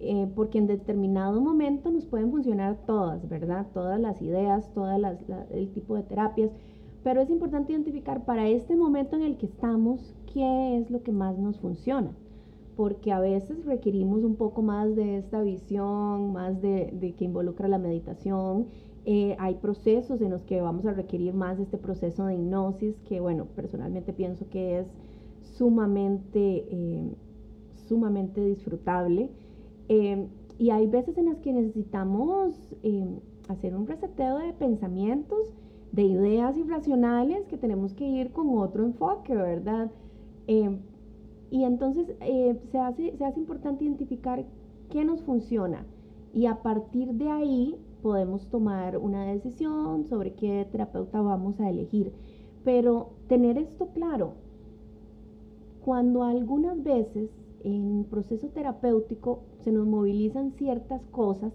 Eh, 0.00 0.28
porque 0.34 0.58
en 0.58 0.66
determinado 0.66 1.40
momento 1.40 1.90
nos 1.90 2.06
pueden 2.06 2.30
funcionar 2.30 2.76
todas, 2.86 3.28
¿verdad? 3.28 3.66
Todas 3.72 4.00
las 4.00 4.20
ideas, 4.20 4.72
todas 4.74 4.98
las, 4.98 5.18
el 5.50 5.70
tipo 5.72 5.94
de 5.94 6.02
terapias, 6.02 6.50
pero 7.04 7.20
es 7.20 7.30
importante 7.30 7.72
identificar 7.72 8.24
para 8.24 8.48
este 8.48 8.74
momento 8.74 9.14
en 9.14 9.22
el 9.22 9.36
que 9.36 9.46
estamos 9.46 10.16
qué 10.32 10.78
es 10.78 10.90
lo 10.90 11.04
que 11.04 11.12
más 11.12 11.38
nos 11.38 11.60
funciona, 11.60 12.10
porque 12.76 13.12
a 13.12 13.20
veces 13.20 13.64
requerimos 13.64 14.24
un 14.24 14.34
poco 14.34 14.60
más 14.62 14.96
de 14.96 15.18
esta 15.18 15.40
visión, 15.42 16.32
más 16.32 16.60
de, 16.60 16.92
de 16.98 17.12
que 17.14 17.24
involucra 17.24 17.68
la 17.68 17.78
meditación 17.78 18.66
eh, 19.04 19.34
hay 19.40 19.54
procesos 19.56 20.20
en 20.20 20.30
los 20.30 20.42
que 20.42 20.60
vamos 20.60 20.86
a 20.86 20.92
requerir 20.92 21.34
más 21.34 21.58
este 21.58 21.76
proceso 21.76 22.26
de 22.26 22.34
hipnosis, 22.34 23.00
que 23.00 23.20
bueno, 23.20 23.46
personalmente 23.56 24.12
pienso 24.12 24.48
que 24.48 24.78
es 24.78 24.86
sumamente, 25.42 26.64
eh, 26.70 27.10
sumamente 27.88 28.44
disfrutable. 28.44 29.30
Eh, 29.88 30.28
y 30.58 30.70
hay 30.70 30.86
veces 30.86 31.18
en 31.18 31.26
las 31.26 31.40
que 31.40 31.52
necesitamos 31.52 32.54
hacer 33.48 33.74
un 33.74 33.86
reseteo 33.86 34.38
de 34.38 34.52
pensamientos, 34.52 35.52
de 35.90 36.02
ideas 36.04 36.56
irracionales, 36.56 37.46
que 37.48 37.58
tenemos 37.58 37.94
que 37.94 38.06
ir 38.06 38.30
con 38.30 38.56
otro 38.56 38.84
enfoque, 38.84 39.34
¿verdad? 39.34 39.90
y 40.46 41.64
entonces 41.64 42.12
se, 42.70 42.78
hace, 42.78 43.16
se 43.16 43.24
hace 43.24 43.40
importante 43.40 43.84
identificar 43.84 44.44
qué 44.90 45.04
nos 45.04 45.22
funciona 45.22 45.86
y 46.34 46.46
a 46.46 46.62
partir 46.62 47.12
de 47.14 47.30
ahí 47.30 47.76
podemos 48.02 48.48
tomar 48.48 48.98
una 48.98 49.24
decisión 49.24 50.04
sobre 50.04 50.34
qué 50.34 50.66
terapeuta 50.70 51.20
vamos 51.20 51.60
a 51.60 51.70
elegir. 51.70 52.12
Pero 52.64 53.10
tener 53.28 53.58
esto 53.58 53.88
claro, 53.94 54.34
cuando 55.84 56.24
algunas 56.24 56.82
veces 56.82 57.30
en 57.64 58.04
proceso 58.10 58.48
terapéutico 58.48 59.42
se 59.64 59.72
nos 59.72 59.86
movilizan 59.86 60.52
ciertas 60.52 61.02
cosas 61.06 61.52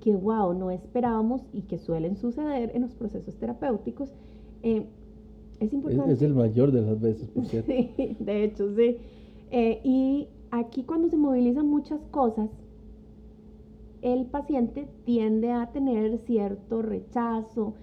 que, 0.00 0.14
wow, 0.14 0.54
no 0.54 0.70
esperábamos 0.70 1.42
y 1.52 1.62
que 1.62 1.78
suelen 1.78 2.16
suceder 2.16 2.72
en 2.74 2.82
los 2.82 2.94
procesos 2.94 3.36
terapéuticos, 3.36 4.12
eh, 4.62 4.86
es 5.60 5.72
importante. 5.72 6.12
Es, 6.12 6.22
el 6.22 6.34
mayor 6.34 6.72
de 6.72 6.82
las 6.82 7.00
veces, 7.00 7.28
por 7.30 7.44
cierto. 7.44 7.70
sí, 7.96 8.16
de 8.18 8.44
hecho, 8.44 8.74
sí. 8.74 8.96
Eh, 9.50 9.80
y 9.84 10.28
aquí 10.50 10.82
cuando 10.82 11.08
se 11.08 11.16
movilizan 11.16 11.68
muchas 11.68 12.00
cosas, 12.10 12.50
el 14.02 14.26
paciente 14.26 14.88
tiende 15.04 15.52
a 15.52 15.70
tener 15.72 16.18
cierto 16.18 16.82
rechazo, 16.82 17.74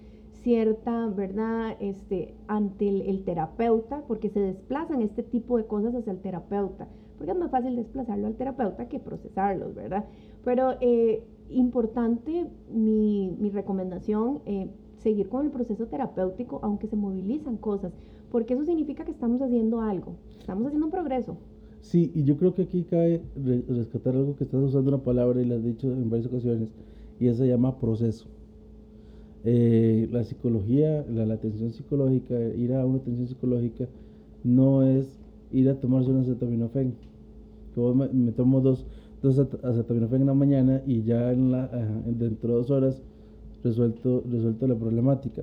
cierta, 0.42 1.06
¿verdad?, 1.08 1.76
este, 1.80 2.34
ante 2.46 2.88
el, 2.88 3.24
terapeuta, 3.24 4.04
porque 4.06 4.28
se 4.30 4.40
desplazan 4.40 5.02
este 5.02 5.22
tipo 5.22 5.56
de 5.56 5.66
cosas 5.66 5.94
hacia 5.94 6.12
el 6.12 6.20
terapeuta, 6.20 6.88
porque 7.16 7.32
es 7.32 7.38
más 7.38 7.50
fácil 7.50 7.76
desplazarlo 7.76 8.26
al 8.26 8.36
terapeuta 8.36 8.88
que 8.88 9.00
procesarlos, 9.00 9.74
¿verdad? 9.74 10.04
Pero 10.44 10.74
eh, 10.80 11.24
importante 11.48 12.46
mi, 12.70 13.36
mi 13.38 13.50
recomendación, 13.50 14.40
eh, 14.46 14.70
seguir 14.98 15.28
con 15.28 15.46
el 15.46 15.50
proceso 15.50 15.86
terapéutico, 15.86 16.60
aunque 16.62 16.86
se 16.86 16.96
movilizan 16.96 17.56
cosas, 17.56 17.92
porque 18.30 18.54
eso 18.54 18.64
significa 18.64 19.04
que 19.04 19.10
estamos 19.10 19.40
haciendo 19.42 19.80
algo, 19.80 20.16
estamos 20.38 20.66
haciendo 20.66 20.86
un 20.86 20.92
progreso. 20.92 21.36
Sí, 21.82 22.12
y 22.14 22.24
yo 22.24 22.36
creo 22.36 22.54
que 22.54 22.62
aquí 22.62 22.84
cae 22.84 23.22
rescatar 23.68 24.14
algo 24.14 24.36
que 24.36 24.44
estás 24.44 24.62
usando 24.62 24.90
una 24.90 25.02
palabra 25.02 25.40
y 25.40 25.46
la 25.46 25.56
has 25.56 25.64
dicho 25.64 25.90
en 25.90 26.10
varias 26.10 26.28
ocasiones, 26.28 26.68
y 27.18 27.26
esa 27.26 27.38
se 27.38 27.48
llama 27.48 27.80
proceso. 27.80 28.26
Eh, 29.44 30.08
la 30.12 30.22
psicología, 30.24 31.04
la, 31.08 31.32
atención 31.32 31.70
psicológica, 31.72 32.38
ir 32.38 32.74
a 32.74 32.84
una 32.84 32.98
atención 32.98 33.26
psicológica, 33.26 33.88
no 34.44 34.82
es 34.82 35.18
ir 35.52 35.68
a 35.70 35.80
tomarse 35.80 36.10
una 36.10 36.20
acetaminofén. 36.20 36.94
Que 37.74 37.80
me, 38.12 38.32
tomo 38.32 38.60
dos, 38.60 38.84
dos 39.22 39.38
acetaminofén 39.38 40.20
en 40.20 40.26
la 40.26 40.34
mañana 40.34 40.82
y 40.86 41.02
ya 41.02 41.32
en 41.32 41.50
la, 41.50 41.68
dentro 42.06 42.52
de 42.52 42.58
dos 42.58 42.70
horas 42.70 43.00
resuelto, 43.64 44.22
resuelto 44.30 44.66
la 44.66 44.74
problemática. 44.74 45.42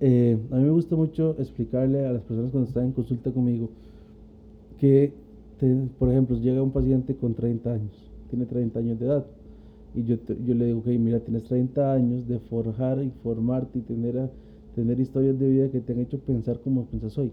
Eh, 0.00 0.36
a 0.50 0.56
mí 0.56 0.64
me 0.64 0.70
gusta 0.70 0.96
mucho 0.96 1.36
explicarle 1.38 2.06
a 2.06 2.12
las 2.12 2.22
personas 2.22 2.50
cuando 2.50 2.68
están 2.68 2.86
en 2.86 2.92
consulta 2.92 3.30
conmigo 3.30 3.68
que 4.80 5.12
por 5.98 6.10
ejemplo, 6.10 6.36
llega 6.38 6.62
un 6.62 6.70
paciente 6.70 7.14
con 7.14 7.34
30 7.34 7.72
años, 7.72 8.10
tiene 8.30 8.46
30 8.46 8.78
años 8.78 8.98
de 8.98 9.06
edad, 9.06 9.26
y 9.94 10.04
yo, 10.04 10.16
yo 10.44 10.54
le 10.54 10.66
digo, 10.66 10.78
ok, 10.78 10.86
mira, 10.86 11.20
tienes 11.20 11.44
30 11.44 11.92
años 11.92 12.28
de 12.28 12.38
forjar 12.38 13.02
y 13.02 13.10
formarte 13.22 13.80
y 13.80 13.82
tener, 13.82 14.30
tener 14.74 15.00
historias 15.00 15.38
de 15.38 15.48
vida 15.48 15.70
que 15.70 15.80
te 15.80 15.92
han 15.92 16.00
hecho 16.00 16.18
pensar 16.18 16.60
como 16.60 16.84
piensas 16.86 17.18
hoy. 17.18 17.32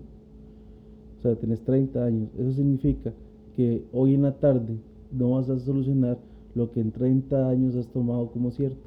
O 1.19 1.21
sea, 1.21 1.35
tienes 1.35 1.61
30 1.61 2.03
años. 2.03 2.29
Eso 2.37 2.51
significa 2.53 3.13
que 3.55 3.83
hoy 3.93 4.15
en 4.15 4.23
la 4.23 4.33
tarde 4.33 4.77
no 5.11 5.31
vas 5.31 5.49
a 5.49 5.59
solucionar 5.59 6.17
lo 6.55 6.71
que 6.71 6.81
en 6.81 6.91
30 6.91 7.49
años 7.49 7.75
has 7.75 7.87
tomado 7.87 8.31
como 8.31 8.51
cierto. 8.51 8.77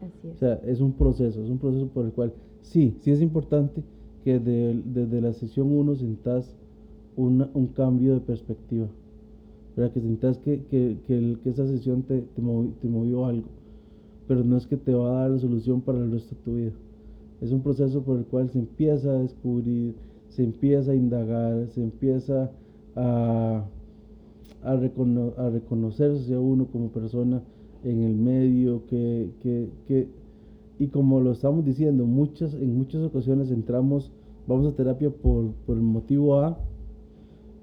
Así 0.00 0.28
es. 0.28 0.34
O 0.34 0.38
sea, 0.38 0.60
es 0.66 0.80
un 0.80 0.92
proceso, 0.92 1.42
es 1.42 1.50
un 1.50 1.58
proceso 1.58 1.86
por 1.86 2.04
el 2.04 2.12
cual 2.12 2.32
sí, 2.62 2.96
sí 3.00 3.12
es 3.12 3.20
importante 3.22 3.82
que 4.24 4.40
desde 4.40 5.20
la 5.20 5.32
sesión 5.32 5.72
1 5.72 5.96
sentás 5.96 6.56
un 7.16 7.66
cambio 7.74 8.14
de 8.14 8.20
perspectiva. 8.20 8.88
Para 9.74 9.90
que 9.90 10.00
sientas 10.00 10.38
que, 10.38 10.64
que, 10.64 10.98
que, 11.06 11.38
esa 11.48 11.66
sesión 11.66 12.02
te, 12.02 12.20
te, 12.20 12.42
movió, 12.42 13.24
algo. 13.24 13.48
Pero 14.28 14.44
no 14.44 14.56
es 14.56 14.66
que 14.66 14.76
te 14.76 14.92
va 14.92 15.10
a 15.10 15.20
dar 15.22 15.30
la 15.30 15.38
solución 15.38 15.80
para 15.80 15.98
el 15.98 16.12
resto 16.12 16.34
de 16.34 16.40
tu 16.42 16.54
vida. 16.54 16.72
Es 17.40 17.52
un 17.52 17.62
proceso 17.62 18.02
por 18.02 18.18
el 18.18 18.24
cual 18.26 18.50
se 18.50 18.58
empieza 18.58 19.10
a 19.10 19.22
descubrir, 19.22 19.94
se 20.28 20.44
empieza 20.44 20.92
a 20.92 20.94
indagar, 20.94 21.68
se 21.68 21.82
empieza 21.82 22.50
a, 22.94 23.64
a, 24.62 24.70
a 24.72 25.50
reconocerse 25.50 26.34
a 26.34 26.40
uno 26.40 26.66
como 26.66 26.88
persona 26.88 27.42
en 27.82 28.02
el 28.02 28.14
medio, 28.14 28.86
que, 28.86 29.30
que, 29.40 29.68
que, 29.88 30.08
y 30.78 30.88
como 30.88 31.20
lo 31.20 31.32
estamos 31.32 31.64
diciendo, 31.64 32.04
muchas, 32.06 32.54
en 32.54 32.76
muchas 32.76 33.02
ocasiones 33.02 33.50
entramos, 33.50 34.12
vamos 34.46 34.72
a 34.72 34.76
terapia 34.76 35.10
por, 35.10 35.52
por 35.66 35.76
el 35.76 35.82
motivo 35.82 36.40
A, 36.40 36.58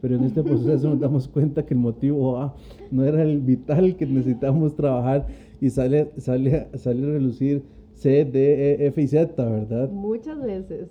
pero 0.02 0.16
en 0.16 0.24
este 0.24 0.44
proceso 0.44 0.90
nos 0.90 1.00
damos 1.00 1.28
cuenta 1.28 1.66
que 1.66 1.74
el 1.74 1.80
motivo 1.80 2.38
A 2.38 2.56
no 2.92 3.04
era 3.04 3.22
el 3.24 3.40
vital 3.40 3.96
que 3.96 4.06
necesitamos 4.06 4.76
trabajar 4.76 5.28
y 5.62 5.70
sale, 5.70 6.12
sale, 6.18 6.68
sale 6.76 7.04
a 7.04 7.12
relucir 7.14 7.64
C, 7.94 8.24
D, 8.26 8.74
E, 8.74 8.88
F 8.88 9.02
y 9.02 9.08
Z, 9.08 9.44
¿verdad? 9.44 9.90
Muchas 9.90 10.42
veces. 10.42 10.90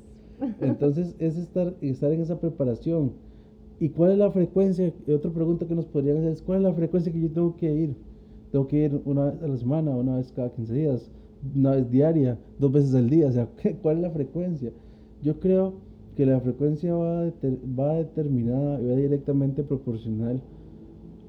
Entonces 0.60 1.16
es 1.18 1.36
estar, 1.36 1.74
estar 1.80 2.12
en 2.12 2.20
esa 2.20 2.38
preparación. 2.38 3.12
¿Y 3.80 3.90
cuál 3.90 4.12
es 4.12 4.18
la 4.18 4.30
frecuencia? 4.30 4.92
otra 5.08 5.30
pregunta 5.30 5.66
que 5.66 5.74
nos 5.74 5.86
podrían 5.86 6.18
hacer 6.18 6.32
es, 6.32 6.42
¿cuál 6.42 6.58
es 6.58 6.64
la 6.64 6.74
frecuencia 6.74 7.12
que 7.12 7.20
yo 7.20 7.30
tengo 7.30 7.56
que 7.56 7.72
ir? 7.72 7.96
Tengo 8.50 8.66
que 8.66 8.84
ir 8.84 9.00
una 9.04 9.26
vez 9.26 9.42
a 9.42 9.48
la 9.48 9.56
semana, 9.56 9.90
una 9.92 10.16
vez 10.16 10.32
cada 10.32 10.50
15 10.50 10.74
días, 10.74 11.10
una 11.54 11.72
vez 11.72 11.90
diaria, 11.90 12.38
dos 12.58 12.72
veces 12.72 12.94
al 12.94 13.08
día. 13.08 13.28
O 13.28 13.32
sea, 13.32 13.48
¿cuál 13.82 13.96
es 13.96 14.02
la 14.02 14.10
frecuencia? 14.10 14.72
Yo 15.22 15.38
creo 15.40 15.74
que 16.18 16.26
la 16.26 16.40
frecuencia 16.40 16.96
va, 16.96 17.30
va 17.78 17.94
determinada 17.94 18.82
y 18.82 18.86
va 18.88 18.96
directamente 18.96 19.62
proporcional 19.62 20.42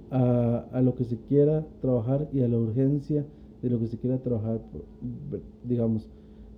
a, 0.09 0.65
a, 0.71 0.81
lo 0.81 0.95
que 0.95 1.03
se 1.03 1.15
quiera 1.27 1.63
trabajar 1.79 2.27
y 2.33 2.41
a 2.41 2.47
la 2.47 2.57
urgencia 2.57 3.23
de 3.61 3.69
lo 3.69 3.79
que 3.79 3.85
se 3.85 3.99
quiera 3.99 4.17
trabajar. 4.17 4.61
Digamos, 5.63 6.09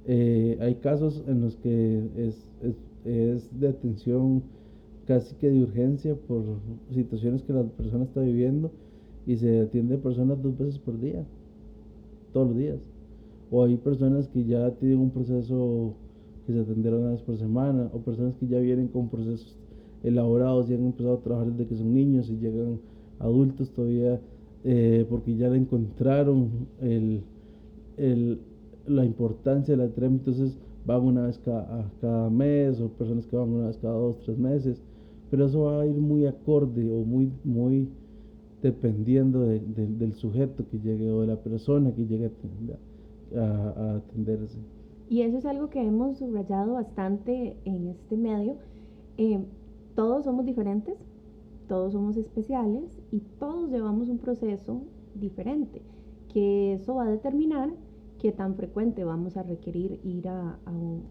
eh, 0.05 0.57
hay 0.61 0.75
casos 0.75 1.25
en 1.27 1.41
los 1.41 1.57
que 1.57 2.07
es, 2.15 2.49
es, 2.63 2.75
es, 3.03 3.59
de 3.59 3.67
atención 3.67 4.43
casi 5.07 5.35
que 5.35 5.49
de 5.49 5.63
urgencia 5.63 6.15
por 6.15 6.45
situaciones 6.93 7.43
que 7.43 7.51
la 7.51 7.63
persona 7.63 8.05
está 8.05 8.21
viviendo 8.21 8.71
y 9.27 9.35
se 9.35 9.59
atiende 9.59 9.97
personas 9.97 10.41
dos 10.41 10.57
veces 10.57 10.79
por 10.79 10.97
día, 11.01 11.25
todos 12.31 12.47
los 12.47 12.57
días. 12.57 12.79
O 13.51 13.65
hay 13.65 13.75
personas 13.75 14.29
que 14.29 14.45
ya 14.45 14.71
tienen 14.75 14.99
un 14.99 15.09
proceso 15.09 15.95
que 16.45 16.53
se 16.53 16.59
atendieron 16.59 17.01
una 17.01 17.11
vez 17.11 17.21
por 17.21 17.37
semana, 17.37 17.89
o 17.93 17.99
personas 17.99 18.35
que 18.35 18.47
ya 18.47 18.59
vienen 18.59 18.87
con 18.87 19.09
procesos 19.09 19.57
elaborados 20.03 20.69
y 20.69 20.73
han 20.73 20.85
empezado 20.85 21.15
a 21.15 21.21
trabajar 21.21 21.51
desde 21.51 21.67
que 21.67 21.75
son 21.75 21.93
niños 21.93 22.29
y 22.29 22.37
llegan 22.37 22.79
adultos 23.19 23.69
todavía 23.71 24.19
eh, 24.63 25.05
porque 25.09 25.35
ya 25.35 25.49
le 25.49 25.57
encontraron 25.57 26.49
el, 26.81 27.21
el, 27.97 28.39
la 28.87 29.05
importancia 29.05 29.75
de 29.75 29.83
la 29.83 29.89
terapia, 29.91 30.17
entonces 30.17 30.57
van 30.85 31.01
una 31.01 31.25
vez 31.25 31.39
cada, 31.39 31.91
cada 31.99 32.29
mes 32.29 32.79
o 32.79 32.89
personas 32.89 33.25
que 33.25 33.35
van 33.35 33.49
una 33.49 33.67
vez 33.67 33.77
cada 33.77 33.95
dos, 33.95 34.19
tres 34.23 34.37
meses, 34.37 34.81
pero 35.29 35.45
eso 35.45 35.63
va 35.63 35.81
a 35.81 35.85
ir 35.87 35.95
muy 35.95 36.25
acorde 36.25 36.91
o 36.91 37.03
muy, 37.03 37.31
muy 37.43 37.89
dependiendo 38.61 39.45
del 39.45 40.13
sujeto 40.13 40.63
que 40.69 40.77
llegue 40.79 41.09
o 41.11 41.21
de 41.21 41.27
la 41.27 41.37
persona 41.37 41.91
que 41.93 42.05
llegue 42.05 42.29
a, 43.35 43.41
a 43.41 43.95
atenderse. 43.95 44.59
Y 45.11 45.23
eso 45.23 45.39
es 45.39 45.45
algo 45.45 45.69
que 45.69 45.85
hemos 45.85 46.19
subrayado 46.19 46.75
bastante 46.75 47.57
en 47.65 47.87
este 47.87 48.15
medio. 48.15 48.55
Eh, 49.17 49.43
todos 49.93 50.23
somos 50.23 50.45
diferentes, 50.45 50.95
todos 51.67 51.91
somos 51.91 52.15
especiales 52.15 52.97
y 53.11 53.19
todos 53.37 53.69
llevamos 53.69 54.07
un 54.07 54.19
proceso 54.19 54.83
diferente, 55.13 55.81
que 56.31 56.75
eso 56.75 56.95
va 56.95 57.07
a 57.07 57.11
determinar 57.11 57.71
qué 58.19 58.31
tan 58.31 58.55
frecuente 58.55 59.03
vamos 59.03 59.35
a 59.35 59.43
requerir 59.43 59.99
ir 60.05 60.29
a, 60.29 60.57
un, 60.67 61.03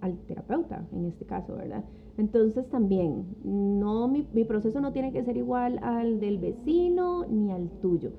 al 0.00 0.16
terapeuta, 0.20 0.88
en 0.90 1.04
este 1.04 1.26
caso, 1.26 1.54
¿verdad? 1.54 1.84
Entonces 2.16 2.70
también, 2.70 3.36
no, 3.44 4.08
mi, 4.08 4.26
mi, 4.32 4.44
proceso 4.44 4.80
no 4.80 4.94
tiene 4.94 5.12
que 5.12 5.24
ser 5.24 5.36
igual 5.36 5.78
al 5.82 6.20
del 6.20 6.38
vecino 6.38 7.26
ni 7.26 7.52
al 7.52 7.68
tuyo. 7.82 8.12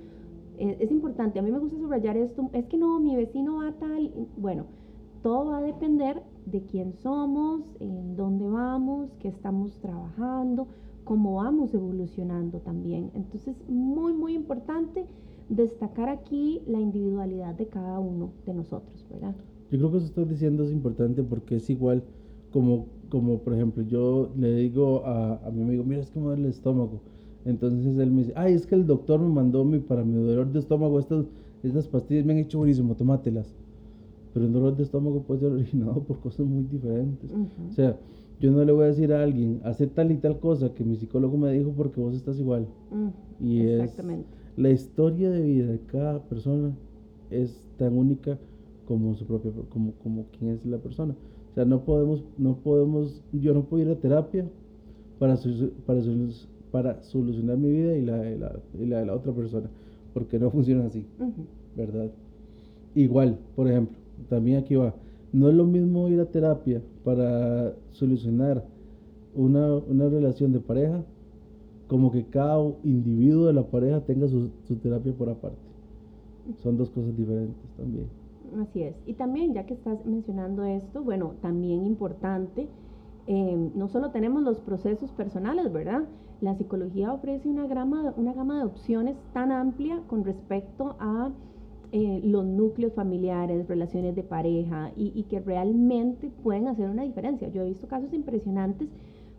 Es, 0.60 0.80
es 0.80 0.92
importante, 0.92 1.40
a 1.40 1.42
mí 1.42 1.52
me 1.52 1.58
gusta 1.58 1.80
subrayar 1.80 2.18
esto, 2.18 2.52
es 2.54 2.68
que 2.68 2.78
no, 2.78 3.00
mi 3.00 3.16
vecino 3.16 3.56
va 3.56 3.72
tal, 3.72 4.12
bueno, 4.38 4.66
todo 5.24 5.46
va 5.46 5.58
a 5.58 5.62
depender 5.62 6.22
de 6.46 6.62
quién 6.64 6.94
somos, 6.94 7.62
en 7.80 8.16
dónde 8.16 8.48
vamos, 8.48 9.10
qué 9.20 9.30
estamos 9.30 9.80
trabajando, 9.80 10.68
cómo 11.06 11.36
vamos 11.36 11.74
evolucionando 11.74 12.60
también. 12.60 13.10
Entonces, 13.16 13.56
muy, 13.68 14.14
muy 14.14 14.36
importante 14.36 15.06
destacar 15.50 16.10
aquí 16.10 16.62
la 16.68 16.80
individualidad 16.80 17.56
de 17.56 17.68
cada 17.68 18.00
uno 18.00 18.32
de 18.46 18.54
nosotros, 18.54 19.06
¿verdad? 19.10 19.34
Yo 19.72 19.80
creo 19.80 19.92
que 19.92 19.98
eso 19.98 20.08
estás 20.08 20.30
diciendo 20.30 20.64
es 20.64 20.72
importante 20.72 21.24
porque 21.24 21.56
es 21.56 21.70
igual 21.70 22.04
como, 22.52 22.86
como 23.10 23.40
por 23.40 23.54
ejemplo, 23.54 23.82
yo 23.84 24.30
le 24.38 24.54
digo 24.56 25.06
a, 25.06 25.40
a 25.46 25.52
mi 25.52 25.64
amigo, 25.64 25.84
mira, 25.84 26.02
es 26.02 26.12
que 26.12 26.20
me 26.20 26.26
duele 26.26 26.44
el 26.44 26.50
estómago. 26.50 27.00
Entonces 27.46 27.98
él 27.98 28.12
me 28.12 28.24
dice, 28.24 28.34
ay, 28.36 28.54
es 28.54 28.68
que 28.68 28.76
el 28.76 28.86
doctor 28.86 29.20
me 29.20 29.30
mandó 29.30 29.64
mi, 29.64 29.80
para 29.80 30.04
mi 30.04 30.14
dolor 30.14 30.52
de 30.52 30.60
estómago 30.60 31.00
estas, 31.00 31.26
estas 31.64 31.88
pastillas, 31.88 32.26
me 32.26 32.34
han 32.34 32.40
hecho 32.40 32.58
buenísimo, 32.58 32.96
tómatelas. 32.96 33.54
Pero 34.34 34.46
el 34.46 34.54
dolor 34.54 34.76
de 34.76 34.84
estómago 34.84 35.22
puede 35.24 35.42
ser 35.42 35.52
originado 35.54 36.04
por 36.04 36.20
cosas 36.20 36.46
muy 36.46 36.64
diferentes. 36.64 37.32
O 37.70 37.74
sea, 37.74 37.98
yo 38.40 38.52
no 38.52 38.64
le 38.66 38.72
voy 38.72 38.86
a 38.86 38.88
decir 38.88 39.14
a 39.14 39.24
alguien, 39.24 39.62
hace 39.64 39.88
tal 39.88 40.12
y 40.12 40.18
tal 40.18 40.40
cosa 40.40 40.74
que 40.74 40.84
mi 40.84 40.96
psicólogo 40.98 41.38
me 41.38 41.52
dijo 41.54 41.72
porque 41.72 42.02
vos 42.02 42.16
estás 42.16 42.40
igual. 42.40 42.68
y 43.40 43.62
Exactamente. 43.62 44.26
es 44.28 44.44
la 44.58 44.70
historia 44.70 45.30
de 45.32 45.42
vida 45.42 45.68
de 45.68 45.80
cada 45.80 46.22
persona 46.24 46.74
es 47.32 47.68
tan 47.78 47.98
única 47.98 48.38
como 48.88 49.16
su 49.16 49.26
propia 49.26 49.52
como 49.70 49.94
como 50.04 50.26
quién 50.38 50.52
es 50.52 50.66
la 50.66 50.78
persona. 50.78 51.16
O 51.52 51.54
sea, 51.54 51.66
no 51.66 51.86
podemos 51.86 52.24
no 52.38 52.58
podemos 52.58 53.24
yo 53.32 53.54
no 53.54 53.64
puedo 53.64 53.84
ir 53.84 53.90
a 53.90 54.00
terapia 54.00 54.46
para 55.20 55.38
para, 55.86 56.02
para 56.72 57.04
solucionar 57.04 57.58
mi 57.58 57.70
vida 57.72 57.96
y 57.96 58.02
la, 58.06 58.18
de 58.18 58.38
la, 58.38 58.60
y 58.80 58.86
la 58.86 59.00
de 59.00 59.06
la 59.06 59.14
otra 59.16 59.32
persona, 59.32 59.70
porque 60.14 60.40
no 60.40 60.50
funciona 60.52 60.86
así, 60.86 61.06
¿verdad? 61.78 62.12
Igual, 62.96 63.40
por 63.56 63.68
ejemplo, 63.68 63.98
también 64.30 64.60
aquí 64.60 64.76
va, 64.76 64.94
no 65.32 65.50
es 65.50 65.56
lo 65.56 65.66
mismo 65.66 66.08
ir 66.10 66.20
a 66.20 66.26
terapia 66.26 66.82
para 67.04 67.74
solucionar 67.92 68.64
una, 69.36 69.80
relación 70.10 70.54
de 70.54 70.60
pareja 70.60 71.04
como 71.88 72.12
que 72.12 72.26
cada 72.26 72.64
individuo 72.84 73.48
de 73.48 73.54
la 73.54 73.64
pareja 73.64 74.02
tenga 74.02 74.28
su, 74.28 74.50
terapia 74.82 75.14
por 75.14 75.30
aparte. 75.30 75.58
Son 76.62 76.78
dos 76.78 76.90
cosas 76.90 77.16
diferentes 77.16 77.56
también. 77.78 78.06
Así 78.62 78.84
es. 78.84 78.96
Y 79.06 79.14
también, 79.14 79.54
ya 79.54 79.66
que 79.66 79.74
estás 79.74 80.06
mencionando 80.06 80.64
esto, 80.64 81.04
bueno, 81.04 81.34
también 81.42 81.84
importante, 81.84 82.68
eh, 83.28 83.72
no 83.76 83.88
solo 83.88 84.12
tenemos 84.12 84.44
los 84.44 84.60
procesos 84.60 85.12
personales, 85.12 85.72
¿verdad? 85.72 86.04
La 86.42 86.56
psicología 86.56 87.14
ofrece 87.14 87.48
una 87.48 87.68
gama, 87.68 88.14
una 88.18 88.34
gama 88.34 88.60
de 88.60 88.66
opciones 88.66 89.16
tan 89.34 89.52
amplia 89.52 90.02
con 90.08 90.24
respecto 90.24 90.96
a 91.00 91.32
eh, 91.96 92.22
los 92.24 92.44
núcleos 92.44 92.92
familiares, 92.94 93.68
relaciones 93.68 94.16
de 94.16 94.24
pareja 94.24 94.92
y, 94.96 95.22
que 95.30 95.40
realmente 95.40 96.32
pueden 96.42 96.68
hacer 96.68 96.90
una 96.90 97.04
diferencia. 97.04 97.50
Yo 97.50 97.62
he 97.62 97.66
visto 97.66 97.88
casos 97.88 98.12
impresionantes 98.14 98.90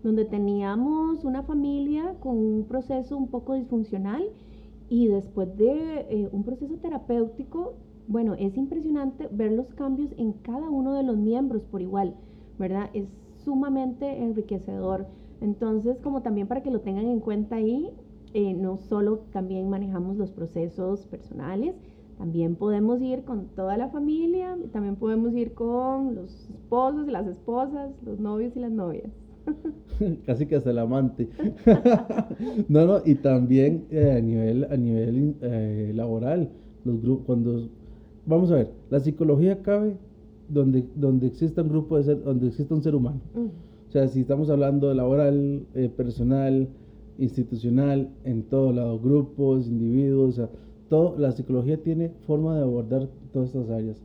donde 0.04 0.25
teníamos 0.25 1.25
una 1.25 1.42
familia 1.42 2.14
con 2.20 2.37
un 2.37 2.64
proceso 2.68 3.16
un 3.16 3.26
poco 3.26 3.54
disfuncional 3.54 4.23
y 4.88 5.08
después 5.08 5.56
de 5.56 6.07
eh, 6.09 6.28
un 6.31 6.44
proceso 6.44 6.76
terapéutico, 6.76 7.74
bueno, 8.07 8.35
es 8.35 8.57
impresionante 8.57 9.28
ver 9.33 9.50
los 9.50 9.74
cambios 9.74 10.14
en 10.16 10.35
cada 10.35 10.70
uno 10.70 10.94
de 10.94 11.02
los 11.02 11.16
miembros 11.16 11.64
por 11.64 11.83
igual, 11.83 12.14
¿verdad? 12.57 12.88
Es 12.94 13.09
sumamente 13.44 14.22
enriquecedor. 14.22 15.09
Entonces, 15.40 15.98
como 15.98 16.22
también 16.22 16.46
para 16.46 16.62
que 16.62 16.70
lo 16.70 16.83
tengan 16.83 17.07
en 17.07 17.18
cuenta 17.18 17.57
ahí, 17.57 17.90
eh, 18.33 18.55
no 18.55 18.76
solo 18.76 19.24
también 19.33 19.68
manejamos 19.68 20.16
los 20.16 20.31
procesos 20.31 21.05
personales, 21.07 21.74
también 22.18 22.57
podemos 22.57 23.00
ir 23.03 23.24
con 23.24 23.46
toda 23.48 23.77
la 23.77 23.88
familia, 23.88 24.57
también 24.72 24.96
podemos 24.96 25.35
ir 25.35 25.53
con 25.53 26.14
los 26.14 26.48
esposos 26.50 27.09
y 27.09 27.11
las 27.11 27.27
esposas, 27.27 27.90
los 28.05 28.18
novios 28.20 28.57
y 28.57 28.61
las 28.61 28.72
novias. 28.72 29.11
Casi 30.27 30.46
que 30.46 30.57
hasta 30.57 30.70
el 30.70 30.79
amante. 30.79 31.29
no, 32.68 32.87
no, 32.87 33.00
y 33.05 33.16
también 33.16 33.87
eh, 33.90 34.12
a 34.16 34.20
nivel, 34.20 34.64
a 34.64 34.77
nivel 34.77 35.37
eh, 35.42 35.92
laboral, 35.94 36.50
los 36.85 37.00
grupos, 37.03 37.27
cuando, 37.27 37.68
vamos 38.27 38.50
a 38.50 38.57
ver, 38.57 38.70
la 38.90 39.00
psicología 39.00 39.62
cabe 39.62 39.96
donde, 40.48 40.85
donde 40.94 41.27
exista 41.27 41.62
un 41.62 41.68
grupo 41.68 41.96
de 41.96 42.05
ser, 42.05 42.22
donde 42.22 42.48
exista 42.48 42.74
un 42.74 42.83
ser 42.83 42.94
humano. 42.94 43.20
O 43.88 43.90
sea, 43.90 44.09
si 44.09 44.20
estamos 44.20 44.50
hablando 44.50 44.88
de 44.88 44.94
laboral, 44.94 45.66
eh, 45.74 45.88
personal, 45.88 46.68
institucional, 47.18 48.11
en 48.24 48.42
todo 48.44 48.72
lado, 48.72 48.98
grupos, 48.98 49.68
individuos, 49.68 50.31
o 50.31 50.33
sea, 50.33 50.50
la 51.18 51.33
psicología 51.33 51.83
tiene 51.83 52.11
forma 52.26 52.57
de 52.57 52.62
abordar 52.62 53.09
todas 53.33 53.48
estas 53.48 53.70
áreas. 53.70 53.96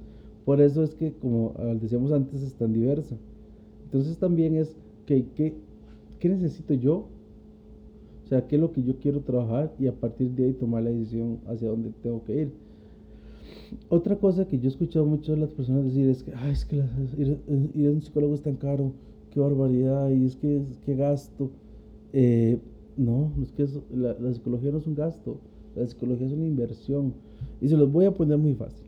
Por 0.45 0.61
eso 0.61 0.83
es 0.83 0.95
que, 0.95 1.13
como 1.13 1.53
decíamos 1.79 2.11
antes, 2.11 2.41
es 2.41 2.53
tan 2.55 2.73
diversa. 2.73 3.15
Entonces 3.85 4.17
también 4.17 4.55
es 4.55 4.75
que, 5.05 5.25
que, 5.35 5.53
¿qué 6.19 6.29
necesito 6.29 6.73
yo? 6.73 7.07
O 8.25 8.27
sea, 8.29 8.47
¿qué 8.47 8.55
es 8.55 8.61
lo 8.61 8.71
que 8.71 8.83
yo 8.83 8.95
quiero 8.99 9.21
trabajar? 9.21 9.73
Y 9.79 9.87
a 9.87 9.93
partir 9.93 10.29
de 10.31 10.45
ahí 10.45 10.53
tomar 10.53 10.83
la 10.83 10.91
decisión 10.91 11.39
hacia 11.47 11.69
dónde 11.69 11.91
tengo 12.03 12.23
que 12.25 12.41
ir. 12.41 12.51
Otra 13.89 14.15
cosa 14.15 14.47
que 14.47 14.59
yo 14.59 14.65
he 14.65 14.67
escuchado 14.71 15.05
mucho 15.05 15.31
de 15.31 15.39
las 15.39 15.51
personas 15.51 15.85
decir 15.85 16.09
es 16.09 16.23
que, 16.23 16.31
es 16.51 16.65
que 16.65 16.77
ir, 17.17 17.87
a 17.87 17.91
un 17.91 18.01
psicólogo 18.01 18.35
es 18.35 18.41
tan 18.41 18.55
caro, 18.55 18.91
qué 19.33 19.39
barbaridad, 19.39 20.09
y 20.09 20.25
es 20.25 20.35
que, 20.35 20.61
qué 20.85 20.95
gasto. 20.95 21.49
Eh, 22.13 22.59
no, 22.97 23.31
es 23.41 23.51
que 23.51 23.67
la 23.95 24.33
psicología 24.33 24.71
no 24.71 24.77
es 24.77 24.87
un 24.87 24.95
gasto. 24.95 25.37
La 25.79 25.87
psicología 25.87 26.27
es 26.27 26.33
una 26.33 26.45
inversión. 26.45 27.13
Y 27.61 27.69
se 27.69 27.77
los 27.77 27.89
voy 27.89 28.03
a 28.03 28.13
poner 28.13 28.37
muy 28.37 28.53
fácil. 28.53 28.85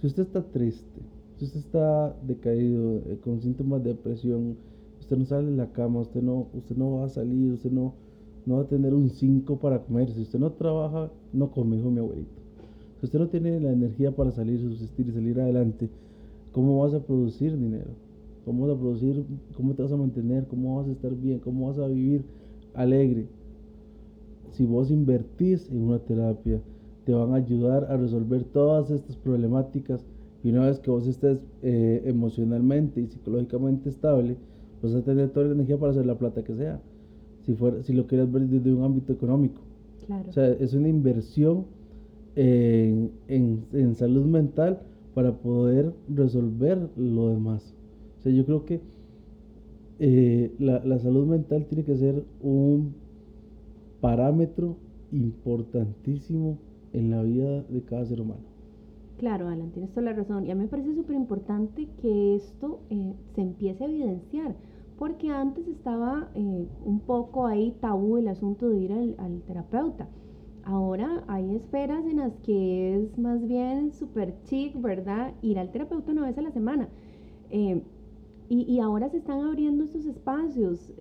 Si 0.00 0.08
usted 0.08 0.24
está 0.24 0.42
triste, 0.42 1.00
si 1.38 1.44
usted 1.44 1.60
está 1.60 2.16
decaído, 2.26 2.96
eh, 3.06 3.18
con 3.22 3.40
síntomas 3.40 3.82
de 3.84 3.90
depresión, 3.90 4.56
usted 4.98 5.16
no 5.16 5.24
sale 5.24 5.50
de 5.52 5.56
la 5.56 5.70
cama, 5.70 6.00
usted 6.00 6.20
no, 6.20 6.48
usted 6.52 6.76
no 6.76 6.96
va 6.96 7.04
a 7.04 7.08
salir, 7.08 7.52
usted 7.52 7.70
no, 7.70 7.94
no 8.44 8.56
va 8.56 8.62
a 8.62 8.66
tener 8.66 8.92
un 8.92 9.08
5 9.08 9.58
para 9.60 9.82
comer. 9.84 10.12
Si 10.12 10.22
usted 10.22 10.40
no 10.40 10.50
trabaja, 10.50 11.12
no 11.32 11.52
come, 11.52 11.76
dijo 11.76 11.90
mi 11.90 12.00
abuelito. 12.00 12.42
Si 12.98 13.06
usted 13.06 13.20
no 13.20 13.28
tiene 13.28 13.60
la 13.60 13.70
energía 13.70 14.10
para 14.10 14.32
salir, 14.32 14.58
subsistir 14.60 15.08
y 15.08 15.12
salir 15.12 15.40
adelante, 15.40 15.88
¿cómo 16.50 16.80
vas 16.80 16.92
a 16.92 17.00
producir 17.00 17.56
dinero? 17.56 17.90
¿Cómo 18.44 18.66
vas 18.66 18.76
a 18.76 18.80
producir? 18.80 19.24
¿Cómo 19.56 19.74
te 19.74 19.82
vas 19.82 19.92
a 19.92 19.96
mantener? 19.96 20.48
¿Cómo 20.48 20.78
vas 20.78 20.88
a 20.88 20.92
estar 20.92 21.14
bien? 21.14 21.38
¿Cómo 21.38 21.68
vas 21.68 21.78
a 21.78 21.86
vivir 21.86 22.24
alegre? 22.74 23.28
Si 24.50 24.66
vos 24.66 24.90
invertís 24.90 25.70
en 25.70 25.82
una 25.82 25.98
terapia, 25.98 26.60
te 27.04 27.12
van 27.12 27.32
a 27.32 27.36
ayudar 27.36 27.84
a 27.84 27.96
resolver 27.96 28.44
todas 28.44 28.90
estas 28.90 29.16
problemáticas 29.16 30.04
y 30.42 30.50
una 30.50 30.66
vez 30.66 30.78
que 30.80 30.90
vos 30.90 31.06
estés 31.06 31.38
eh, 31.62 32.02
emocionalmente 32.04 33.00
y 33.00 33.06
psicológicamente 33.06 33.88
estable, 33.88 34.36
vas 34.82 34.94
a 34.94 35.02
tener 35.02 35.30
toda 35.30 35.46
la 35.46 35.54
energía 35.54 35.78
para 35.78 35.92
hacer 35.92 36.06
la 36.06 36.18
plata 36.18 36.44
que 36.44 36.54
sea, 36.54 36.80
si, 37.44 37.54
fuera, 37.54 37.82
si 37.82 37.92
lo 37.92 38.06
quieres 38.06 38.30
ver 38.30 38.46
desde 38.48 38.72
un 38.72 38.84
ámbito 38.84 39.12
económico. 39.12 39.60
O 40.28 40.32
sea, 40.32 40.48
es 40.52 40.72
una 40.74 40.88
inversión 40.88 41.64
en, 42.36 43.10
en, 43.28 43.94
salud 43.94 44.24
mental 44.26 44.80
para 45.14 45.32
poder 45.32 45.92
resolver 46.08 46.90
lo 46.96 47.30
demás. 47.30 47.74
O 48.18 48.22
sea, 48.22 48.32
yo 48.32 48.44
creo 48.44 48.64
que 48.64 48.80
eh, 49.98 50.52
la, 50.58 50.84
la 50.84 50.98
salud 50.98 51.26
mental 51.26 51.66
tiene 51.66 51.82
que 51.82 51.96
ser 51.96 52.22
un 52.42 52.94
parámetro 54.06 54.76
importantísimo 55.10 56.58
en 56.92 57.10
la 57.10 57.24
vida 57.24 57.62
de 57.62 57.82
cada 57.82 58.06
ser 58.06 58.20
humano. 58.20 58.44
Claro, 59.18 59.48
Alan, 59.48 59.72
tienes 59.72 59.90
toda 59.90 60.02
la 60.02 60.12
razón. 60.12 60.46
Y 60.46 60.52
a 60.52 60.54
mí 60.54 60.62
me 60.62 60.68
parece 60.68 60.94
súper 60.94 61.16
importante 61.16 61.88
que 62.00 62.36
esto 62.36 62.78
eh, 62.88 63.14
se 63.34 63.40
empiece 63.40 63.82
a 63.82 63.88
evidenciar, 63.88 64.54
porque 64.96 65.30
antes 65.30 65.66
estaba 65.66 66.30
eh, 66.36 66.68
un 66.84 67.00
poco 67.00 67.48
ahí 67.48 67.74
tabú 67.80 68.16
el 68.16 68.28
asunto 68.28 68.68
de 68.68 68.78
ir 68.78 68.92
al, 68.92 69.42
terapeuta. 69.44 70.06
Ahora 70.62 71.24
hay 71.26 71.56
esferas 71.56 72.06
en 72.06 72.18
las 72.18 72.32
que 72.44 72.94
es 72.94 73.18
más 73.18 73.44
bien 73.44 73.90
súper 73.90 74.40
chic, 74.44 74.80
¿verdad? 74.80 75.34
Ir 75.42 75.58
al 75.58 75.72
terapeuta 75.72 76.12
una 76.12 76.26
vez 76.26 76.38
a 76.38 76.42
la 76.42 76.52
semana. 76.52 76.88
Eh, 77.50 77.82
y, 78.48 78.72
y, 78.72 78.78
ahora 78.78 79.08
se 79.08 79.16
están 79.16 79.40
abriendo 79.40 79.82
estos 79.82 80.06
espacios. 80.06 80.92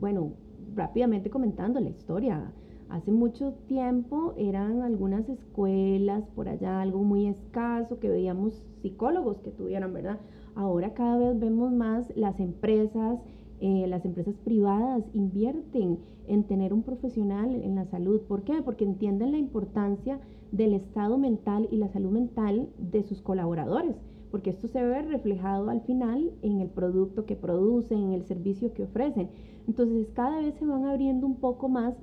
bueno, 0.00 0.32
rápidamente 0.74 1.30
comentando 1.30 1.80
la 1.80 1.90
historia. 1.90 2.52
Hace 2.88 3.12
mucho 3.12 3.52
tiempo 3.66 4.34
eran 4.36 4.82
algunas 4.82 5.28
escuelas 5.28 6.24
por 6.34 6.48
allá, 6.48 6.80
algo 6.80 7.02
muy 7.04 7.26
escaso, 7.26 7.98
que 7.98 8.08
veíamos 8.08 8.62
psicólogos 8.82 9.38
que 9.42 9.50
tuvieran, 9.50 9.92
¿verdad? 9.92 10.18
Ahora 10.54 10.92
cada 10.94 11.16
vez 11.18 11.38
vemos 11.38 11.72
más 11.72 12.12
las 12.16 12.38
empresas 12.40 13.18
Eh, 13.62 13.86
las 13.86 14.06
empresas 14.06 14.36
privadas 14.42 15.04
invierten 15.12 15.98
en 16.26 16.44
tener 16.44 16.72
un 16.72 16.82
profesional 16.82 17.48
en 17.62 17.74
la 17.74 17.84
salud. 17.84 18.22
¿Por 18.26 18.40
qué? 18.42 18.62
Porque 18.64 18.86
entienden 18.86 19.32
la 19.32 19.36
importancia 19.36 20.18
del 20.50 20.72
estado 20.72 21.18
mental 21.18 21.68
y 21.70 21.76
la 21.76 21.88
salud 21.88 22.10
mental 22.10 22.70
de 22.78 23.02
sus 23.02 23.20
colaboradores, 23.20 23.96
porque 24.30 24.50
esto 24.50 24.68
se 24.68 24.82
ve 24.82 25.02
reflejado 25.02 25.70
al 25.70 25.80
final 25.82 26.32
en 26.42 26.60
el 26.60 26.68
producto 26.68 27.26
que 27.26 27.36
producen, 27.36 27.98
en 27.98 28.12
el 28.12 28.24
servicio 28.24 28.72
que 28.72 28.84
ofrecen. 28.84 29.28
Entonces 29.66 30.08
cada 30.14 30.40
vez 30.40 30.54
se 30.54 30.66
van 30.66 30.86
abriendo 30.86 31.26
un 31.26 31.36
poco 31.36 31.68
más 31.68 31.94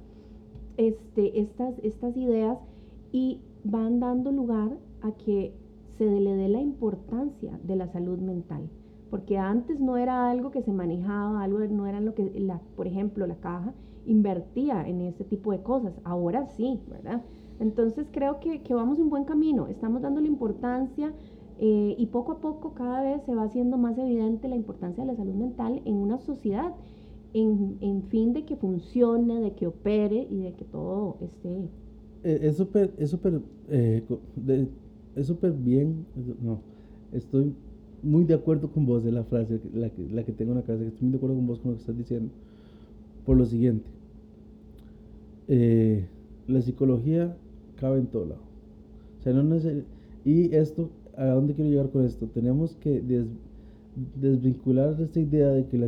este, 0.78 1.40
estas, 1.40 1.74
estas 1.84 2.16
ideas 2.18 2.58
y 3.12 3.40
van 3.64 4.00
dando 4.00 4.32
lugar 4.32 4.78
a 5.02 5.12
que 5.12 5.54
se 5.98 6.06
le 6.06 6.36
dé 6.36 6.50
la 6.50 6.62
importancia 6.62 7.60
de 7.64 7.76
la 7.76 7.88
salud 7.88 8.20
mental 8.20 8.70
porque 9.10 9.38
antes 9.38 9.80
no 9.80 9.98
era 9.98 10.30
algo 10.30 10.52
que 10.52 10.62
se 10.62 10.74
manejaba, 10.74 11.44
algo 11.44 11.60
no 11.60 11.88
era 11.88 12.00
lo 12.02 12.14
que, 12.14 12.30
la, 12.40 12.60
por 12.76 12.88
ejemplo, 12.88 13.26
la 13.26 13.36
caja 13.36 13.74
invertía 14.06 14.88
en 14.88 15.02
ese 15.02 15.24
tipo 15.24 15.52
de 15.52 15.62
cosas, 15.62 15.94
ahora 16.04 16.46
sí, 16.46 16.80
¿verdad? 16.90 17.22
Entonces 17.60 18.08
creo 18.12 18.40
que, 18.40 18.62
que 18.62 18.74
vamos 18.74 19.00
en 19.00 19.10
buen 19.10 19.26
camino, 19.26 19.68
estamos 19.68 20.02
dando 20.02 20.22
la 20.22 20.28
importancia 20.28 21.12
eh, 21.60 21.96
y 21.98 22.06
poco 22.08 22.34
a 22.34 22.40
poco 22.40 22.74
cada 22.74 23.02
vez 23.02 23.24
se 23.26 23.34
va 23.34 23.44
haciendo 23.44 23.78
más 23.78 23.98
evidente 23.98 24.48
la 24.48 24.56
importancia 24.56 25.04
de 25.04 25.12
la 25.12 25.18
salud 25.18 25.34
mental 25.34 25.82
en 25.86 25.96
una 25.96 26.20
sociedad, 26.20 26.74
en, 27.34 27.78
en 27.82 28.04
fin 28.04 28.34
de 28.34 28.46
que 28.46 28.56
funcione, 28.56 29.42
de 29.42 29.54
que 29.54 29.68
opere 29.68 30.28
y 30.30 30.38
de 30.38 30.54
que 30.54 30.66
todo 30.66 31.18
esté... 31.22 31.70
Eh, 32.24 32.40
es 32.42 32.58
súper, 32.58 32.94
es 32.98 33.16
eh, 33.70 34.04
es 35.16 35.64
bien, 35.64 36.06
no, 36.42 36.60
estoy 37.12 37.54
muy 38.04 38.24
de 38.26 38.36
acuerdo 38.36 38.70
con 38.70 38.86
vos 38.86 39.04
de 39.04 39.12
la 39.12 39.24
frase, 39.24 39.60
la 39.74 39.90
que, 39.90 40.08
la 40.10 40.24
que 40.24 40.32
tengo 40.32 40.52
en 40.52 40.60
la 40.60 40.64
cabeza, 40.64 40.88
estoy 40.88 41.06
muy 41.06 41.12
de 41.12 41.18
acuerdo 41.18 41.36
con 41.36 41.48
vos 41.48 41.60
con 41.60 41.72
lo 41.72 41.78
que 41.78 41.82
estás 41.82 41.98
diciendo, 41.98 42.30
por 43.26 43.38
lo 43.38 43.46
siguiente. 43.46 43.90
Eh, 45.48 46.06
la 46.48 46.62
psicología 46.62 47.36
cabe 47.80 48.00
en 48.00 48.08
todo 48.08 48.26
lado. 48.26 48.42
O 49.20 49.24
sea, 49.24 49.34
no 49.34 49.58
y 50.26 50.54
esto, 50.54 50.90
¿a 51.18 51.26
dónde 51.26 51.54
quiero 51.54 51.70
llegar 51.70 51.90
con 51.90 52.06
esto? 52.06 52.28
Tenemos 52.28 52.76
que 52.78 53.02
desvincular 54.16 54.96
esta 55.02 55.20
idea 55.20 55.50
de 55.50 55.66
que, 55.66 55.78
la 55.78 55.88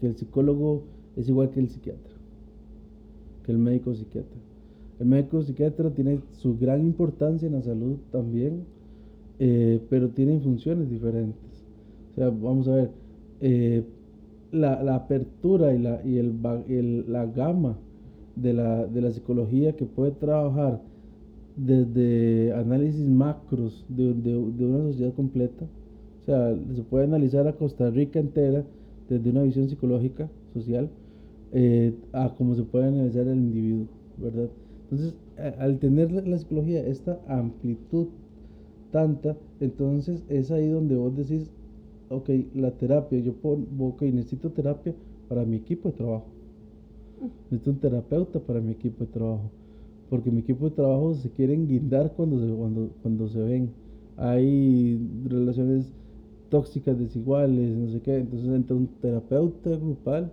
que 0.00 0.06
el 0.06 0.16
psicólogo 0.16 0.82
es 1.16 1.28
igual 1.28 1.50
que 1.50 1.60
el 1.60 1.68
psiquiatra, 1.68 2.14
que 3.44 3.52
el 3.52 3.58
médico 3.58 3.94
psiquiatra. 3.94 4.40
El 4.98 5.06
médico 5.06 5.42
psiquiatra 5.42 5.90
tiene 5.90 6.20
su 6.32 6.58
gran 6.58 6.80
importancia 6.80 7.46
en 7.46 7.52
la 7.52 7.62
salud 7.62 7.96
también, 8.10 8.64
eh, 9.38 9.80
pero 9.90 10.08
tienen 10.08 10.40
funciones 10.40 10.90
diferentes. 10.90 11.64
O 12.12 12.14
sea, 12.14 12.30
vamos 12.30 12.66
a 12.68 12.74
ver, 12.76 12.90
eh, 13.42 13.84
la, 14.52 14.82
la, 14.82 14.94
apertura 14.94 15.74
y, 15.74 15.78
la, 15.78 16.00
y 16.06 16.16
el, 16.16 17.04
la 17.12 17.26
gama 17.26 17.76
de 18.36 18.54
la, 18.54 18.86
de 18.86 19.02
la, 19.02 19.10
psicología 19.10 19.76
que 19.76 19.84
puede 19.84 20.12
trabajar 20.12 20.80
desde 21.56 22.52
análisis 22.52 23.08
macros 23.08 23.84
de, 23.88 24.12
de, 24.14 24.36
una 24.36 24.84
sociedad 24.84 25.14
completa. 25.14 25.66
O 26.22 26.24
sea, 26.24 26.56
se 26.74 26.82
puede 26.82 27.04
analizar 27.04 27.46
a 27.46 27.54
Costa 27.54 27.90
Rica 27.90 28.18
entera 28.18 28.64
desde 29.08 29.30
una 29.30 29.42
visión 29.42 29.68
psicológica, 29.68 30.28
social, 30.52 30.90
eh, 31.52 31.94
a 32.12 32.34
cómo 32.36 32.54
se 32.54 32.64
puede 32.64 32.88
analizar 32.88 33.26
el 33.26 33.38
individuo, 33.38 33.86
¿verdad? 34.18 34.48
Entonces, 34.84 35.14
al 35.58 35.78
tener 35.78 36.26
la 36.26 36.38
psicología 36.38 36.86
esta 36.86 37.20
amplitud 37.28 38.08
tanta, 38.90 39.36
entonces 39.60 40.22
es 40.28 40.50
ahí 40.50 40.68
donde 40.68 40.96
vos 40.96 41.16
decís, 41.16 41.50
ok, 42.08 42.30
la 42.54 42.70
terapia, 42.72 43.18
yo 43.18 43.34
pongo, 43.34 43.88
ok, 43.88 44.02
necesito 44.02 44.50
terapia 44.50 44.94
para 45.28 45.44
mi 45.44 45.56
equipo 45.56 45.88
de 45.90 45.96
trabajo. 45.96 46.26
Necesito 47.50 47.70
un 47.70 47.78
terapeuta 47.78 48.40
para 48.40 48.60
mi 48.60 48.72
equipo 48.72 49.04
de 49.04 49.10
trabajo. 49.10 49.50
Porque 50.10 50.30
mi 50.30 50.40
equipo 50.40 50.66
de 50.66 50.76
trabajo 50.76 51.14
se 51.14 51.30
quieren 51.30 51.66
guindar 51.66 52.12
cuando 52.16 52.38
se, 52.40 52.54
cuando, 52.54 52.90
cuando 53.02 53.28
se 53.28 53.40
ven. 53.40 53.70
Hay 54.16 54.98
relaciones 55.24 55.92
tóxicas, 56.48 56.98
desiguales, 56.98 57.76
no 57.76 57.90
sé 57.90 58.00
qué. 58.00 58.18
Entonces 58.18 58.48
entra 58.48 58.76
un 58.76 58.88
terapeuta 59.00 59.70
grupal 59.70 60.30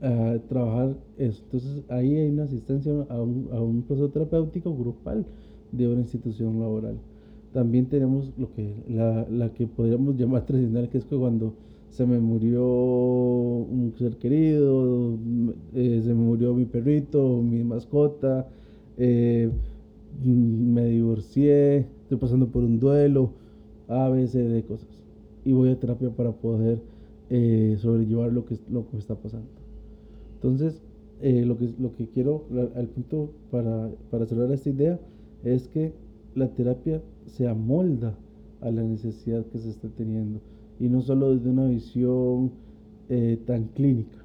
a 0.00 0.38
trabajar 0.48 0.96
eso. 1.18 1.42
Entonces 1.44 1.82
ahí 1.88 2.16
hay 2.16 2.30
una 2.30 2.44
asistencia 2.44 2.92
a 3.08 3.22
un, 3.22 3.48
a 3.52 3.60
un 3.60 3.82
proceso 3.82 4.08
terapéutico 4.10 4.74
grupal 4.76 5.24
de 5.72 5.88
una 5.88 6.00
institución 6.00 6.60
laboral. 6.60 6.96
También 7.52 7.86
tenemos 7.86 8.32
lo 8.38 8.52
que, 8.54 8.74
la, 8.88 9.26
la 9.28 9.52
que 9.52 9.66
podríamos 9.66 10.16
llamar 10.16 10.46
tradicional, 10.46 10.88
que 10.88 10.98
es 10.98 11.04
que 11.04 11.16
cuando 11.16 11.52
se 11.90 12.06
me 12.06 12.20
murió 12.20 12.64
un 12.64 13.92
ser 13.98 14.16
querido, 14.16 15.18
eh, 15.74 16.00
se 16.02 16.08
me 16.14 16.22
murió 16.22 16.54
mi 16.54 16.64
perrito, 16.64 17.42
mi 17.42 17.64
mascota, 17.64 18.46
eh, 18.98 19.50
me 20.24 20.86
divorcié, 20.86 21.86
estoy 22.02 22.18
pasando 22.18 22.48
por 22.48 22.64
un 22.64 22.78
duelo, 22.78 23.32
A, 23.88 24.08
B, 24.08 24.26
C, 24.26 24.42
D 24.42 24.62
cosas. 24.64 24.88
Y 25.44 25.52
voy 25.52 25.70
a 25.70 25.78
terapia 25.78 26.10
para 26.10 26.32
poder 26.32 26.80
eh, 27.30 27.76
sobrellevar 27.78 28.32
lo 28.32 28.44
que, 28.44 28.58
lo 28.70 28.88
que 28.88 28.98
está 28.98 29.14
pasando. 29.14 29.48
Entonces, 30.34 30.82
lo, 31.22 31.58
que, 31.58 31.74
lo 31.78 31.94
que 31.96 32.08
quiero, 32.08 32.44
al 32.74 32.86
punto 32.88 33.30
para, 33.50 33.90
para 34.10 34.24
cerrar 34.26 34.50
esta 34.52 34.70
idea, 34.70 34.98
es 35.44 35.68
que 35.68 35.92
la 36.34 36.48
terapia 36.48 37.02
se 37.26 37.46
amolda 37.46 38.14
a 38.60 38.70
la 38.70 38.82
necesidad 38.82 39.44
que 39.46 39.58
se 39.58 39.70
está 39.70 39.88
teniendo 39.88 40.40
y 40.78 40.88
no 40.88 41.02
solo 41.02 41.34
desde 41.34 41.50
una 41.50 41.66
visión 41.66 42.50
eh, 43.08 43.38
tan 43.46 43.64
clínica. 43.74 44.16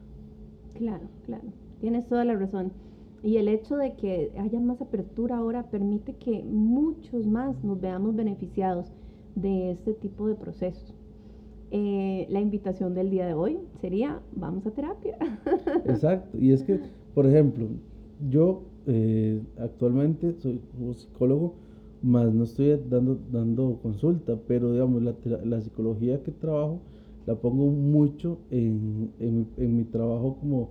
Claro, 0.76 1.04
claro, 1.26 1.44
tienes 1.82 2.08
toda 2.08 2.26
la 2.26 2.36
razón. 2.36 2.72
Y 3.26 3.38
el 3.38 3.48
hecho 3.48 3.76
de 3.76 3.96
que 3.96 4.32
haya 4.38 4.60
más 4.60 4.80
apertura 4.84 5.38
ahora 5.38 5.64
permite 5.72 6.14
que 6.14 6.44
muchos 6.44 7.26
más 7.26 7.64
nos 7.64 7.82
veamos 7.82 8.16
beneficiados 8.16 8.86
de 9.34 9.72
este 9.72 9.96
tipo 9.96 10.28
de 10.28 10.36
procesos. 10.36 10.94
Eh, 11.72 12.28
la 12.30 12.40
invitación 12.40 12.94
del 12.94 13.10
día 13.10 13.26
de 13.26 13.34
hoy 13.34 13.58
sería, 13.82 14.22
vamos 14.36 14.68
a 14.68 14.72
terapia. 14.72 15.18
Exacto, 15.86 16.38
y 16.38 16.52
es 16.52 16.62
que, 16.62 16.80
por 17.16 17.26
ejemplo, 17.26 17.66
yo 18.30 18.62
eh, 18.86 19.42
actualmente 19.58 20.36
soy 20.40 20.62
psicólogo, 20.94 21.56
más 22.04 22.32
no 22.32 22.44
estoy 22.44 22.80
dando, 22.88 23.18
dando 23.32 23.80
consulta, 23.82 24.38
pero 24.48 24.72
digamos, 24.72 25.02
la, 25.02 25.16
la 25.44 25.62
psicología 25.62 26.22
que 26.22 26.32
trabajo 26.32 26.78
la 27.26 27.34
pongo 27.34 27.66
mucho 27.72 28.38
en, 28.52 29.10
en, 29.20 29.48
en 29.58 29.78
mi 29.78 29.84
trabajo 29.84 30.38
como 30.40 30.70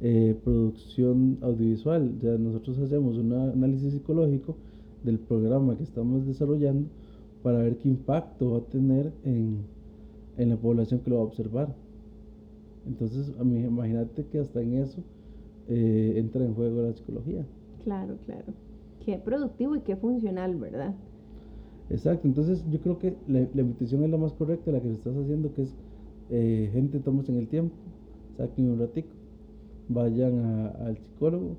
eh, 0.00 0.36
producción 0.44 1.38
audiovisual. 1.40 2.18
Ya 2.20 2.36
nosotros 2.38 2.78
hacemos 2.78 3.16
un 3.16 3.32
análisis 3.32 3.92
psicológico 3.92 4.56
del 5.04 5.18
programa 5.18 5.76
que 5.76 5.82
estamos 5.84 6.26
desarrollando 6.26 6.88
para 7.42 7.58
ver 7.58 7.76
qué 7.76 7.88
impacto 7.88 8.52
va 8.52 8.58
a 8.58 8.62
tener 8.62 9.12
en, 9.24 9.58
en 10.36 10.50
la 10.50 10.56
población 10.56 11.00
que 11.00 11.10
lo 11.10 11.16
va 11.16 11.22
a 11.22 11.26
observar. 11.26 11.74
Entonces, 12.86 13.32
imagínate 13.40 14.24
que 14.26 14.38
hasta 14.38 14.60
en 14.62 14.74
eso 14.74 15.00
eh, 15.68 16.14
entra 16.16 16.44
en 16.44 16.54
juego 16.54 16.82
la 16.82 16.92
psicología. 16.92 17.44
Claro, 17.84 18.16
claro 18.26 18.52
qué 19.06 19.18
productivo 19.18 19.76
y 19.76 19.80
qué 19.80 19.94
funcional, 19.94 20.56
¿verdad? 20.56 20.92
Exacto, 21.88 22.26
entonces 22.26 22.64
yo 22.68 22.80
creo 22.80 22.98
que 22.98 23.14
la, 23.28 23.40
invitación 23.40 24.02
es 24.02 24.10
la 24.10 24.18
más 24.18 24.32
correcta, 24.32 24.72
la 24.72 24.80
que 24.80 24.90
estás 24.90 25.16
haciendo, 25.16 25.54
que 25.54 25.62
es 25.62 25.74
eh, 26.30 26.68
gente, 26.72 26.98
tomas 26.98 27.28
en 27.28 27.36
el 27.36 27.46
tiempo, 27.46 27.72
saquen 28.36 28.68
un 28.68 28.80
ratico, 28.80 29.08
vayan 29.88 30.72
al 30.80 30.96
psicólogo 30.98 31.56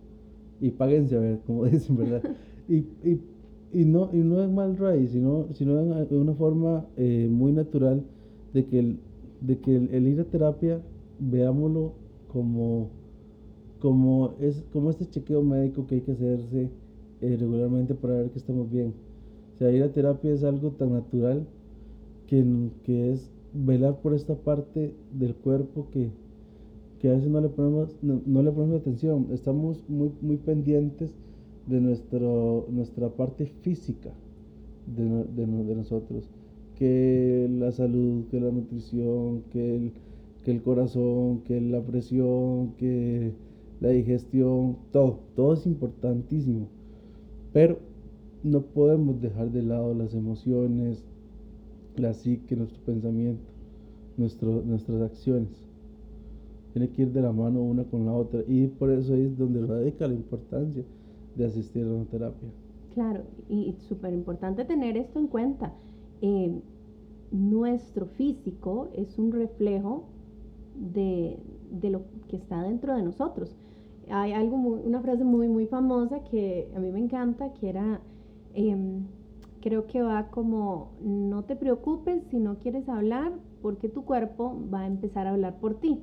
y 0.60 0.72
páguense 0.72 1.16
a 1.16 1.20
ver, 1.20 1.40
como 1.46 1.66
dicen, 1.66 1.98
¿verdad? 1.98 2.24
y, 2.68 2.78
y, 3.04 3.22
y, 3.74 3.86
no, 3.86 4.10
y 4.14 4.18
no 4.18 4.44
es 4.44 4.50
mal 4.50 4.78
raíz, 4.78 5.12
sino, 5.12 5.48
sino 5.54 5.76
de 5.76 6.18
una 6.18 6.34
forma 6.34 6.86
eh, 6.98 7.28
muy 7.30 7.52
natural 7.52 8.04
de 8.54 8.66
que, 8.66 8.80
el, 8.80 9.00
de 9.42 9.60
que 9.60 9.76
el, 9.76 10.08
ir 10.08 10.20
a 10.20 10.26
terapia, 10.26 10.82
veámoslo 11.20 11.94
como, 12.32 12.90
como, 13.80 14.34
es, 14.40 14.64
como 14.74 14.90
este 14.90 15.10
chequeo 15.10 15.44
médico 15.44 15.86
que 15.88 15.96
hay 15.96 16.02
que 16.02 16.12
hacerse 16.12 16.70
eh, 17.22 17.38
regularmente 17.40 17.94
para 17.94 18.16
ver 18.16 18.30
que 18.32 18.40
estamos 18.40 18.72
bien. 18.72 18.94
O 19.54 19.58
sea, 19.58 19.72
ir 19.72 19.84
a 19.84 19.92
terapia 19.92 20.32
es 20.34 20.44
algo 20.44 20.72
tan 20.72 20.94
natural 20.94 21.46
que, 22.28 22.46
que 22.84 23.14
es 23.14 23.32
velar 23.54 24.02
por 24.02 24.14
esta 24.14 24.36
parte 24.36 24.94
del 25.14 25.34
cuerpo 25.36 25.88
que, 25.92 26.10
que 27.00 27.10
a 27.10 27.14
veces 27.14 27.30
no 27.30 27.42
le 27.42 27.50
ponemos, 27.50 27.96
no, 28.02 28.42
le 28.42 28.52
ponemos 28.52 28.82
atención. 28.82 29.28
Estamos 29.32 29.84
muy, 29.88 30.12
muy 30.22 30.38
pendientes 30.38 31.14
de 31.68 31.80
nuestro, 31.80 32.66
nuestra 32.70 33.10
parte 33.10 33.46
física 33.46 34.12
de, 34.88 35.04
de, 35.06 35.46
de, 35.46 35.76
nosotros. 35.76 36.30
Que 36.76 37.48
la 37.52 37.72
salud, 37.72 38.26
que 38.30 38.40
la 38.40 38.52
nutrición, 38.52 39.44
que 39.52 39.76
el, 39.76 39.92
que 40.44 40.52
el 40.52 40.62
corazón, 40.62 41.42
que 41.42 41.62
la 41.62 41.82
presión, 41.82 42.74
que 42.78 43.32
la 43.80 43.90
digestión, 43.90 44.78
todo, 44.92 45.20
todo 45.36 45.54
es 45.54 45.66
importantísimo. 45.66 46.68
Pero 47.54 47.80
no 48.44 48.62
podemos 48.62 49.22
dejar 49.22 49.52
de 49.52 49.62
lado 49.62 49.94
las 49.94 50.14
emociones, 50.14 51.04
la 51.96 52.14
psique, 52.14 52.56
nuestro 52.56 52.82
pensamiento, 52.84 53.44
nuestras 54.18 55.02
acciones. 55.02 55.67
Tiene 56.78 56.94
que 56.94 57.02
ir 57.02 57.12
de 57.12 57.22
la 57.22 57.32
mano 57.32 57.60
una 57.62 57.84
con 57.86 58.06
la 58.06 58.14
otra 58.14 58.42
y 58.48 58.68
por 58.68 58.92
eso 58.92 59.16
es 59.16 59.36
donde 59.36 59.66
radica 59.66 60.08
la 60.08 60.14
importancia 60.14 60.84
de 61.36 61.46
asistir 61.46 61.84
a 61.84 61.94
una 61.94 62.06
terapia. 62.06 62.50
Claro, 62.94 63.24
y 63.50 63.74
súper 63.88 64.14
importante 64.14 64.64
tener 64.64 64.96
esto 64.96 65.18
en 65.18 65.28
cuenta. 65.28 65.74
Eh, 66.22 66.52
nuestro 67.32 68.06
físico 68.06 68.90
es 68.96 69.18
un 69.18 69.32
reflejo 69.32 70.04
de, 70.76 71.40
lo 71.82 72.02
que 72.28 72.38
está 72.38 72.62
dentro 72.62 72.96
de 72.96 73.02
nosotros. 73.02 73.56
Hay 74.12 74.34
algo 74.34 74.56
una 74.58 75.02
frase 75.02 75.24
muy, 75.24 75.48
muy 75.48 75.66
famosa 75.66 76.20
que 76.26 76.70
a 76.76 76.80
mí 76.80 76.92
me 76.92 77.00
encanta, 77.00 77.54
que 77.54 77.70
era, 77.70 78.02
em, 78.54 79.02
creo 79.62 79.88
que 79.88 80.04
va 80.04 80.30
como, 80.30 80.92
no 81.02 81.44
te 81.44 81.56
preocupes 81.56 82.24
si 82.30 82.38
no 82.38 82.60
quieres 82.60 82.88
hablar, 82.88 83.32
porque 83.64 83.90
tu 83.90 84.06
cuerpo 84.06 84.56
va 84.72 84.82
a 84.82 84.88
empezar 84.88 85.26
a 85.26 85.32
hablar 85.32 85.60
por 85.60 85.80
ti, 85.80 86.00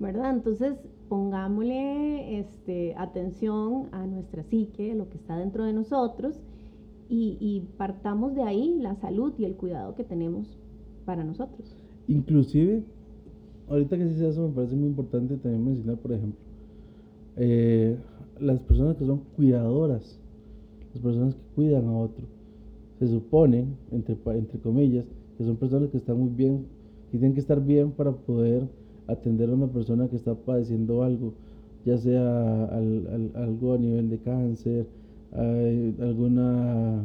¿verdad? 0.00 0.34
Entonces, 0.34 0.74
pongámosle 1.08 2.38
este, 2.38 2.94
atención 2.96 3.88
a 3.92 4.06
nuestra 4.06 4.42
psique, 4.44 4.94
lo 4.94 5.08
que 5.08 5.16
está 5.16 5.36
dentro 5.38 5.64
de 5.64 5.72
nosotros, 5.72 6.38
y, 7.10 7.62
partamos 7.78 8.34
de 8.34 8.42
ahí 8.42 8.76
la 8.80 8.94
salud 8.96 9.32
y 9.38 9.46
el 9.46 9.54
cuidado 9.54 9.94
que 9.94 10.04
tenemos 10.04 10.58
para 11.06 11.24
nosotros. 11.24 11.74
Inclusive, 12.06 12.82
ahorita 13.66 13.96
que 13.96 14.08
se 14.10 14.28
eso 14.28 14.48
me 14.48 14.54
parece 14.54 14.76
muy 14.76 14.88
importante 14.88 15.38
también 15.38 15.64
mencionar, 15.64 15.96
por 15.96 16.12
ejemplo, 16.12 16.38
eh, 17.36 17.96
las 18.38 18.60
personas 18.60 18.96
que 18.96 19.06
son 19.06 19.22
cuidadoras, 19.36 20.20
las 20.92 21.02
personas 21.02 21.34
que 21.34 21.40
cuidan 21.54 21.86
a 21.86 21.98
otro, 21.98 22.26
se 22.98 23.06
supone, 23.06 23.64
entre, 23.90 24.16
entre 24.36 24.58
comillas, 24.58 25.06
que 25.38 25.44
son 25.44 25.56
personas 25.56 25.88
que 25.88 25.96
están 25.96 26.18
muy 26.18 26.28
bien, 26.28 26.66
que 27.10 27.16
tienen 27.16 27.32
que 27.32 27.40
estar 27.40 27.64
bien 27.64 27.92
para 27.92 28.12
poder 28.12 28.68
atender 29.08 29.48
a 29.50 29.54
una 29.54 29.66
persona 29.66 30.08
que 30.08 30.16
está 30.16 30.34
padeciendo 30.34 31.02
algo, 31.02 31.32
ya 31.84 31.96
sea 31.96 32.66
algo 32.66 33.74
a 33.74 33.78
nivel 33.78 34.10
de 34.10 34.18
cáncer, 34.18 34.86
alguna, 35.32 37.02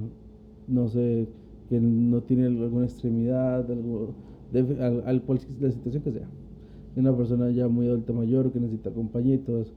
no 0.67 0.87
sé, 0.89 1.27
que 1.69 1.79
no 1.79 2.21
tiene 2.21 2.47
alguna 2.47 2.85
extremidad, 2.85 3.71
algo, 3.71 4.13
al, 4.53 5.23
la 5.59 5.71
situación 5.71 6.03
que 6.03 6.11
sea. 6.11 6.27
Una 6.95 7.15
persona 7.15 7.49
ya 7.49 7.67
muy 7.67 7.87
adulta 7.87 8.13
mayor 8.13 8.51
que 8.51 8.59
necesita 8.59 8.91
compañitos. 8.91 9.73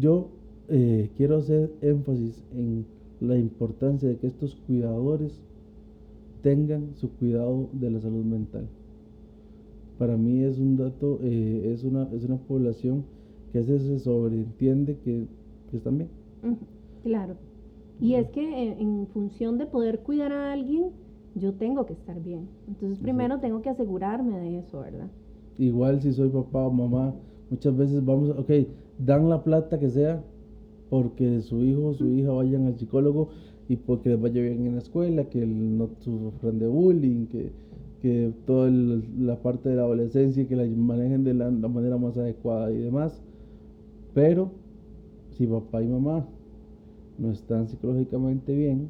Yo 0.00 0.28
eh, 0.68 1.10
quiero 1.16 1.36
hacer 1.36 1.70
énfasis 1.82 2.42
en 2.56 2.84
la 3.20 3.38
importancia 3.38 4.08
de 4.08 4.16
que 4.16 4.26
estos 4.26 4.56
cuidadores 4.66 5.40
tengan 6.42 6.94
su 6.94 7.10
cuidado 7.10 7.68
de 7.72 7.90
la 7.90 8.00
salud 8.00 8.24
mental 8.24 8.66
para 9.98 10.16
mí 10.16 10.44
es 10.44 10.58
un 10.58 10.76
dato, 10.76 11.18
eh, 11.22 11.72
es, 11.74 11.84
una, 11.84 12.08
es 12.12 12.24
una 12.24 12.36
población 12.36 13.04
que 13.52 13.58
a 13.58 13.60
veces 13.62 13.82
se 13.82 13.98
sobreentiende 13.98 14.96
que, 15.04 15.26
están 15.72 15.98
bien. 15.98 16.08
Claro. 17.02 17.34
Y 18.00 18.14
es 18.14 18.28
que 18.30 18.72
en, 18.72 19.06
función 19.08 19.58
de 19.58 19.66
poder 19.66 20.00
cuidar 20.00 20.32
a 20.32 20.52
alguien, 20.52 20.90
yo 21.34 21.52
tengo 21.54 21.84
que 21.84 21.92
estar 21.92 22.22
bien. 22.22 22.48
Entonces 22.68 22.98
primero 22.98 23.38
tengo 23.40 23.60
que 23.60 23.70
asegurarme 23.70 24.38
de 24.38 24.58
eso, 24.58 24.80
¿verdad? 24.80 25.08
Igual 25.58 26.00
si 26.00 26.12
soy 26.12 26.28
papá 26.28 26.66
o 26.66 26.70
mamá, 26.70 27.14
muchas 27.50 27.76
veces 27.76 28.04
vamos, 28.04 28.30
ok, 28.30 28.50
dan 28.98 29.28
la 29.28 29.42
plata 29.42 29.78
que 29.78 29.90
sea 29.90 30.22
porque 30.90 31.42
su 31.42 31.62
hijo 31.64 31.88
o 31.88 31.94
su 31.94 32.08
hija 32.08 32.30
vayan 32.30 32.66
al 32.66 32.78
psicólogo 32.78 33.28
y 33.68 33.76
porque 33.76 34.10
les 34.10 34.20
vaya 34.20 34.40
bien 34.40 34.66
en 34.66 34.74
la 34.74 34.78
escuela, 34.78 35.24
que 35.24 35.44
no 35.44 35.90
sufran 35.98 36.58
de 36.58 36.68
bullying, 36.68 37.26
que 37.26 37.52
que 38.00 38.32
toda 38.46 38.70
la 38.70 39.36
parte 39.42 39.68
de 39.68 39.76
la 39.76 39.82
adolescencia 39.82 40.46
que 40.46 40.56
la 40.56 40.64
manejen 40.64 41.24
de 41.24 41.34
la, 41.34 41.50
manera 41.50 41.96
más 41.96 42.16
adecuada 42.16 42.70
y 42.72 42.78
demás. 42.78 43.20
Pero 44.14 44.50
si 45.30 45.46
papá 45.46 45.82
y 45.82 45.88
mamá 45.88 46.26
no 47.18 47.30
están 47.30 47.66
psicológicamente 47.68 48.54
bien 48.54 48.88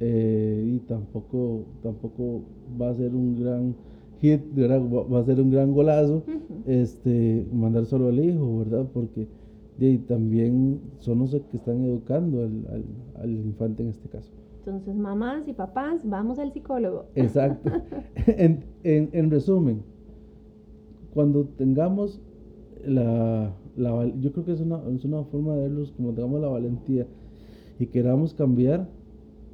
eh, 0.00 0.72
y 0.74 0.78
tampoco, 0.80 1.64
tampoco 1.82 2.42
va 2.80 2.90
a 2.90 2.94
ser 2.94 3.14
un 3.14 3.40
gran 3.40 3.74
hit, 4.20 4.40
va 4.56 5.20
a 5.20 5.24
ser 5.24 5.40
un 5.40 5.50
gran 5.50 5.72
golazo, 5.72 6.22
este, 6.66 7.46
mandar 7.52 7.86
solo 7.86 8.08
al 8.08 8.18
hijo, 8.18 8.58
¿verdad? 8.58 8.86
Porque 8.92 9.26
también 10.08 10.80
son 10.98 11.20
los 11.20 11.30
que 11.30 11.56
están 11.56 11.84
educando 11.84 12.42
al 12.42 13.30
infante 13.30 13.82
en 13.82 13.90
este 13.90 14.08
caso. 14.08 14.32
Entonces, 14.68 14.96
mamás 14.96 15.48
y 15.48 15.54
papás, 15.54 16.02
vamos 16.04 16.38
al 16.38 16.52
psicólogo. 16.52 17.06
Exacto. 17.14 17.70
en, 18.26 19.30
resumen, 19.30 19.82
cuando 21.14 21.46
tengamos 21.46 22.20
la, 22.84 23.54
yo 24.20 24.30
creo 24.30 24.44
que 24.44 24.52
es 24.52 24.60
una, 24.60 24.82
es 24.94 25.06
una 25.06 25.24
forma 25.24 25.54
de 25.54 25.62
verlos, 25.62 25.92
como 25.92 26.12
tengamos 26.12 26.42
la 26.42 26.48
valentía 26.48 27.06
y 27.78 27.86
queramos 27.86 28.34
cambiar, 28.34 28.86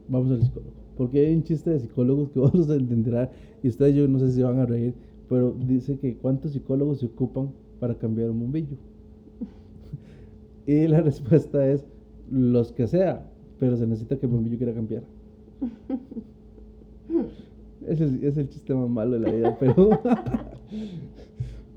vamos 0.09 0.33
al 0.33 0.43
psicólogo. 0.43 0.73
Porque 0.97 1.25
hay 1.25 1.35
un 1.37 1.45
chiste 1.45 1.71
de 1.71 1.79
psicólogos 1.79 2.31
que 2.31 2.41
vos 2.41 2.53
los 2.53 2.69
entenderán 2.69 3.31
y 3.63 3.69
ustedes 3.69 3.95
yo 3.95 4.09
no 4.09 4.19
sé 4.19 4.33
si 4.33 4.43
van 4.43 4.59
a 4.59 4.67
reír, 4.67 4.95
pero 5.29 5.53
dice 5.53 5.97
que 5.97 6.17
cuántos 6.17 6.55
psicólogos 6.55 6.99
se 6.99 7.07
ocupan 7.07 7.53
para 7.79 7.95
cambiar 7.95 8.31
un 8.31 8.41
bombillo. 8.41 8.77
y 10.67 10.89
la 10.89 11.03
respuesta 11.03 11.69
es 11.69 11.87
los 12.29 12.73
que 12.73 12.89
sea, 12.89 13.31
pero 13.65 13.79
se 13.79 13.87
necesita 13.87 14.19
que 14.19 14.27
el 14.27 14.33
bombillo 14.33 14.59
quiera 14.59 14.75
cambiar. 14.75 15.05
Ese 17.89 18.05
es, 18.05 18.37
el 18.37 18.51
chiste 18.51 18.75
más 18.75 18.91
malo 18.91 19.13
de 19.13 19.21
la 19.21 19.33
vida, 19.33 19.57
pero, 19.59 19.89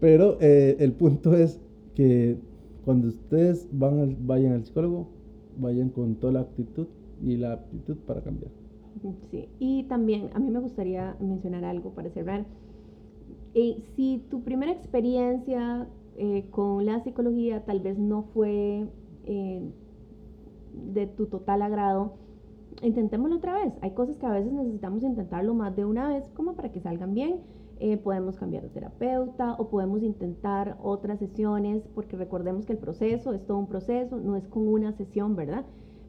pero 0.01 0.37
eh, 0.41 0.75
el 0.79 0.91
punto 0.91 1.33
es 1.33 1.61
que 1.95 2.35
cuando 2.83 3.07
ustedes 3.07 3.69
van 3.71 4.17
vayan 4.27 4.51
al 4.51 4.65
psicólogo, 4.65 5.07
vayan 5.57 5.87
con 5.87 6.15
toda 6.15 6.33
la 6.33 6.41
actitud 6.41 6.87
y 7.23 7.37
la 7.37 7.53
aptitud 7.53 7.95
para 8.05 8.21
cambiar. 8.21 8.51
Sí, 9.31 9.47
y 9.57 9.83
también 9.83 10.29
a 10.33 10.39
mí 10.39 10.49
me 10.49 10.59
gustaría 10.59 11.15
mencionar 11.21 11.63
algo 11.63 11.91
para 11.91 12.09
cerrar. 12.09 12.45
Eh, 13.53 13.81
si 13.95 14.21
tu 14.29 14.41
primera 14.41 14.73
experiencia 14.73 15.87
eh, 16.17 16.47
con 16.51 16.85
la 16.85 17.01
psicología 17.05 17.63
tal 17.63 17.79
vez 17.79 17.97
no 17.97 18.23
fue 18.33 18.85
de 20.93 21.07
tu 21.07 21.27
total 21.27 21.61
agrado, 21.61 22.13
intentémoslo 22.81 23.37
otra 23.37 23.53
vez. 23.53 23.73
Hay 23.81 23.91
cosas 23.91 24.17
que 24.17 24.25
a 24.25 24.31
veces 24.31 24.51
necesitamos 24.51 25.03
intentarlo 25.03 25.53
más 25.53 25.75
de 25.75 25.85
una 25.85 26.09
vez 26.09 26.29
como 26.33 26.55
para 26.55 26.71
que 26.71 26.79
salgan 26.79 27.13
bien. 27.13 27.41
Eh, 27.79 27.97
podemos 27.97 28.37
cambiar 28.37 28.63
de 28.63 28.69
terapeuta 28.69 29.53
o 29.59 29.69
podemos 29.69 30.01
intentar 30.01 30.77
otras 30.81 31.19
sesiones 31.19 31.87
porque 31.93 32.17
recordemos 32.17 32.65
que 32.65 32.73
el 32.73 32.79
proceso 32.79 33.33
es 33.33 33.45
todo 33.45 33.59
un 33.59 33.67
proceso, 33.67 34.17
no 34.19 34.35
es 34.35 34.47
con 34.47 34.67
una 34.67 34.93
sesión, 34.93 35.35
¿verdad? 35.35 35.63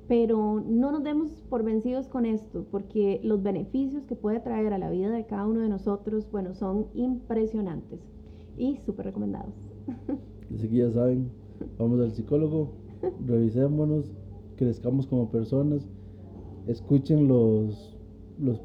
Pero 0.09 0.64
no 0.66 0.90
nos 0.90 1.04
demos 1.04 1.31
por 1.50 1.64
vencidos 1.64 2.09
con 2.09 2.24
esto 2.24 2.64
porque 2.70 3.20
los 3.22 3.42
beneficios 3.42 4.07
que 4.07 4.16
puede 4.16 4.40
traer 4.40 4.72
a 4.72 4.78
la 4.78 4.88
vida 4.88 5.11
de 5.11 5.26
cada 5.26 5.46
uno 5.46 5.61
de 5.61 5.68
nosotros, 5.68 6.26
bueno, 6.31 6.54
son 6.54 6.87
impresionantes 6.94 8.00
y 8.57 8.78
súper 8.87 9.04
recomendados. 9.04 9.52
Así 10.54 10.68
que 10.68 10.76
ya 10.76 10.90
saben, 10.90 11.31
vamos 11.78 12.00
al 12.00 12.12
psicólogo, 12.12 12.70
revisémonos, 13.26 14.11
crezcamos 14.59 15.07
como 15.07 15.31
personas 15.31 15.88
escuchen 16.68 17.27
los, 17.27 17.97
los 18.38 18.61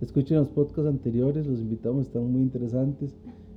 escuchen 0.00 0.36
los 0.36 0.48
podcasts 0.48 0.86
anteriores, 0.86 1.46
los 1.46 1.60
invitamos, 1.60 2.06
están 2.06 2.30
muy 2.30 2.42
interesantes 2.42 3.16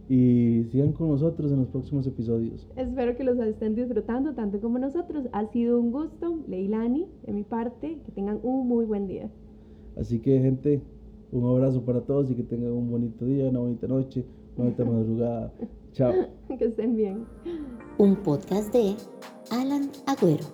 y 0.09 0.63
sigan 0.71 0.93
con 0.93 1.09
nosotros 1.09 1.51
en 1.51 1.59
los 1.59 1.67
próximos 1.67 2.07
episodios. 2.07 2.67
Espero 2.75 3.15
que 3.15 3.23
los 3.23 3.37
estén 3.39 3.75
disfrutando 3.75 4.33
tanto 4.33 4.59
como 4.59 4.79
nosotros. 4.79 5.27
Ha 5.31 5.45
sido 5.47 5.79
un 5.79 5.91
gusto, 5.91 6.39
Leilani, 6.47 7.07
de 7.25 7.33
mi 7.33 7.43
parte, 7.43 7.99
que 8.05 8.11
tengan 8.11 8.39
un 8.43 8.67
muy 8.67 8.85
buen 8.85 9.07
día. 9.07 9.29
Así 9.97 10.19
que 10.19 10.39
gente, 10.39 10.81
un 11.31 11.45
abrazo 11.45 11.83
para 11.83 12.01
todos 12.01 12.31
y 12.31 12.35
que 12.35 12.43
tengan 12.43 12.71
un 12.71 12.89
bonito 12.89 13.25
día, 13.25 13.49
una 13.49 13.59
bonita 13.59 13.87
noche, 13.87 14.25
una 14.55 14.65
bonita 14.65 14.85
madrugada. 14.91 15.53
Chao. 15.93 16.13
que 16.57 16.65
estén 16.65 16.95
bien. 16.95 17.25
Un 17.97 18.15
podcast 18.15 18.73
de 18.73 18.95
Alan 19.53 19.91
Agüero. 20.07 20.45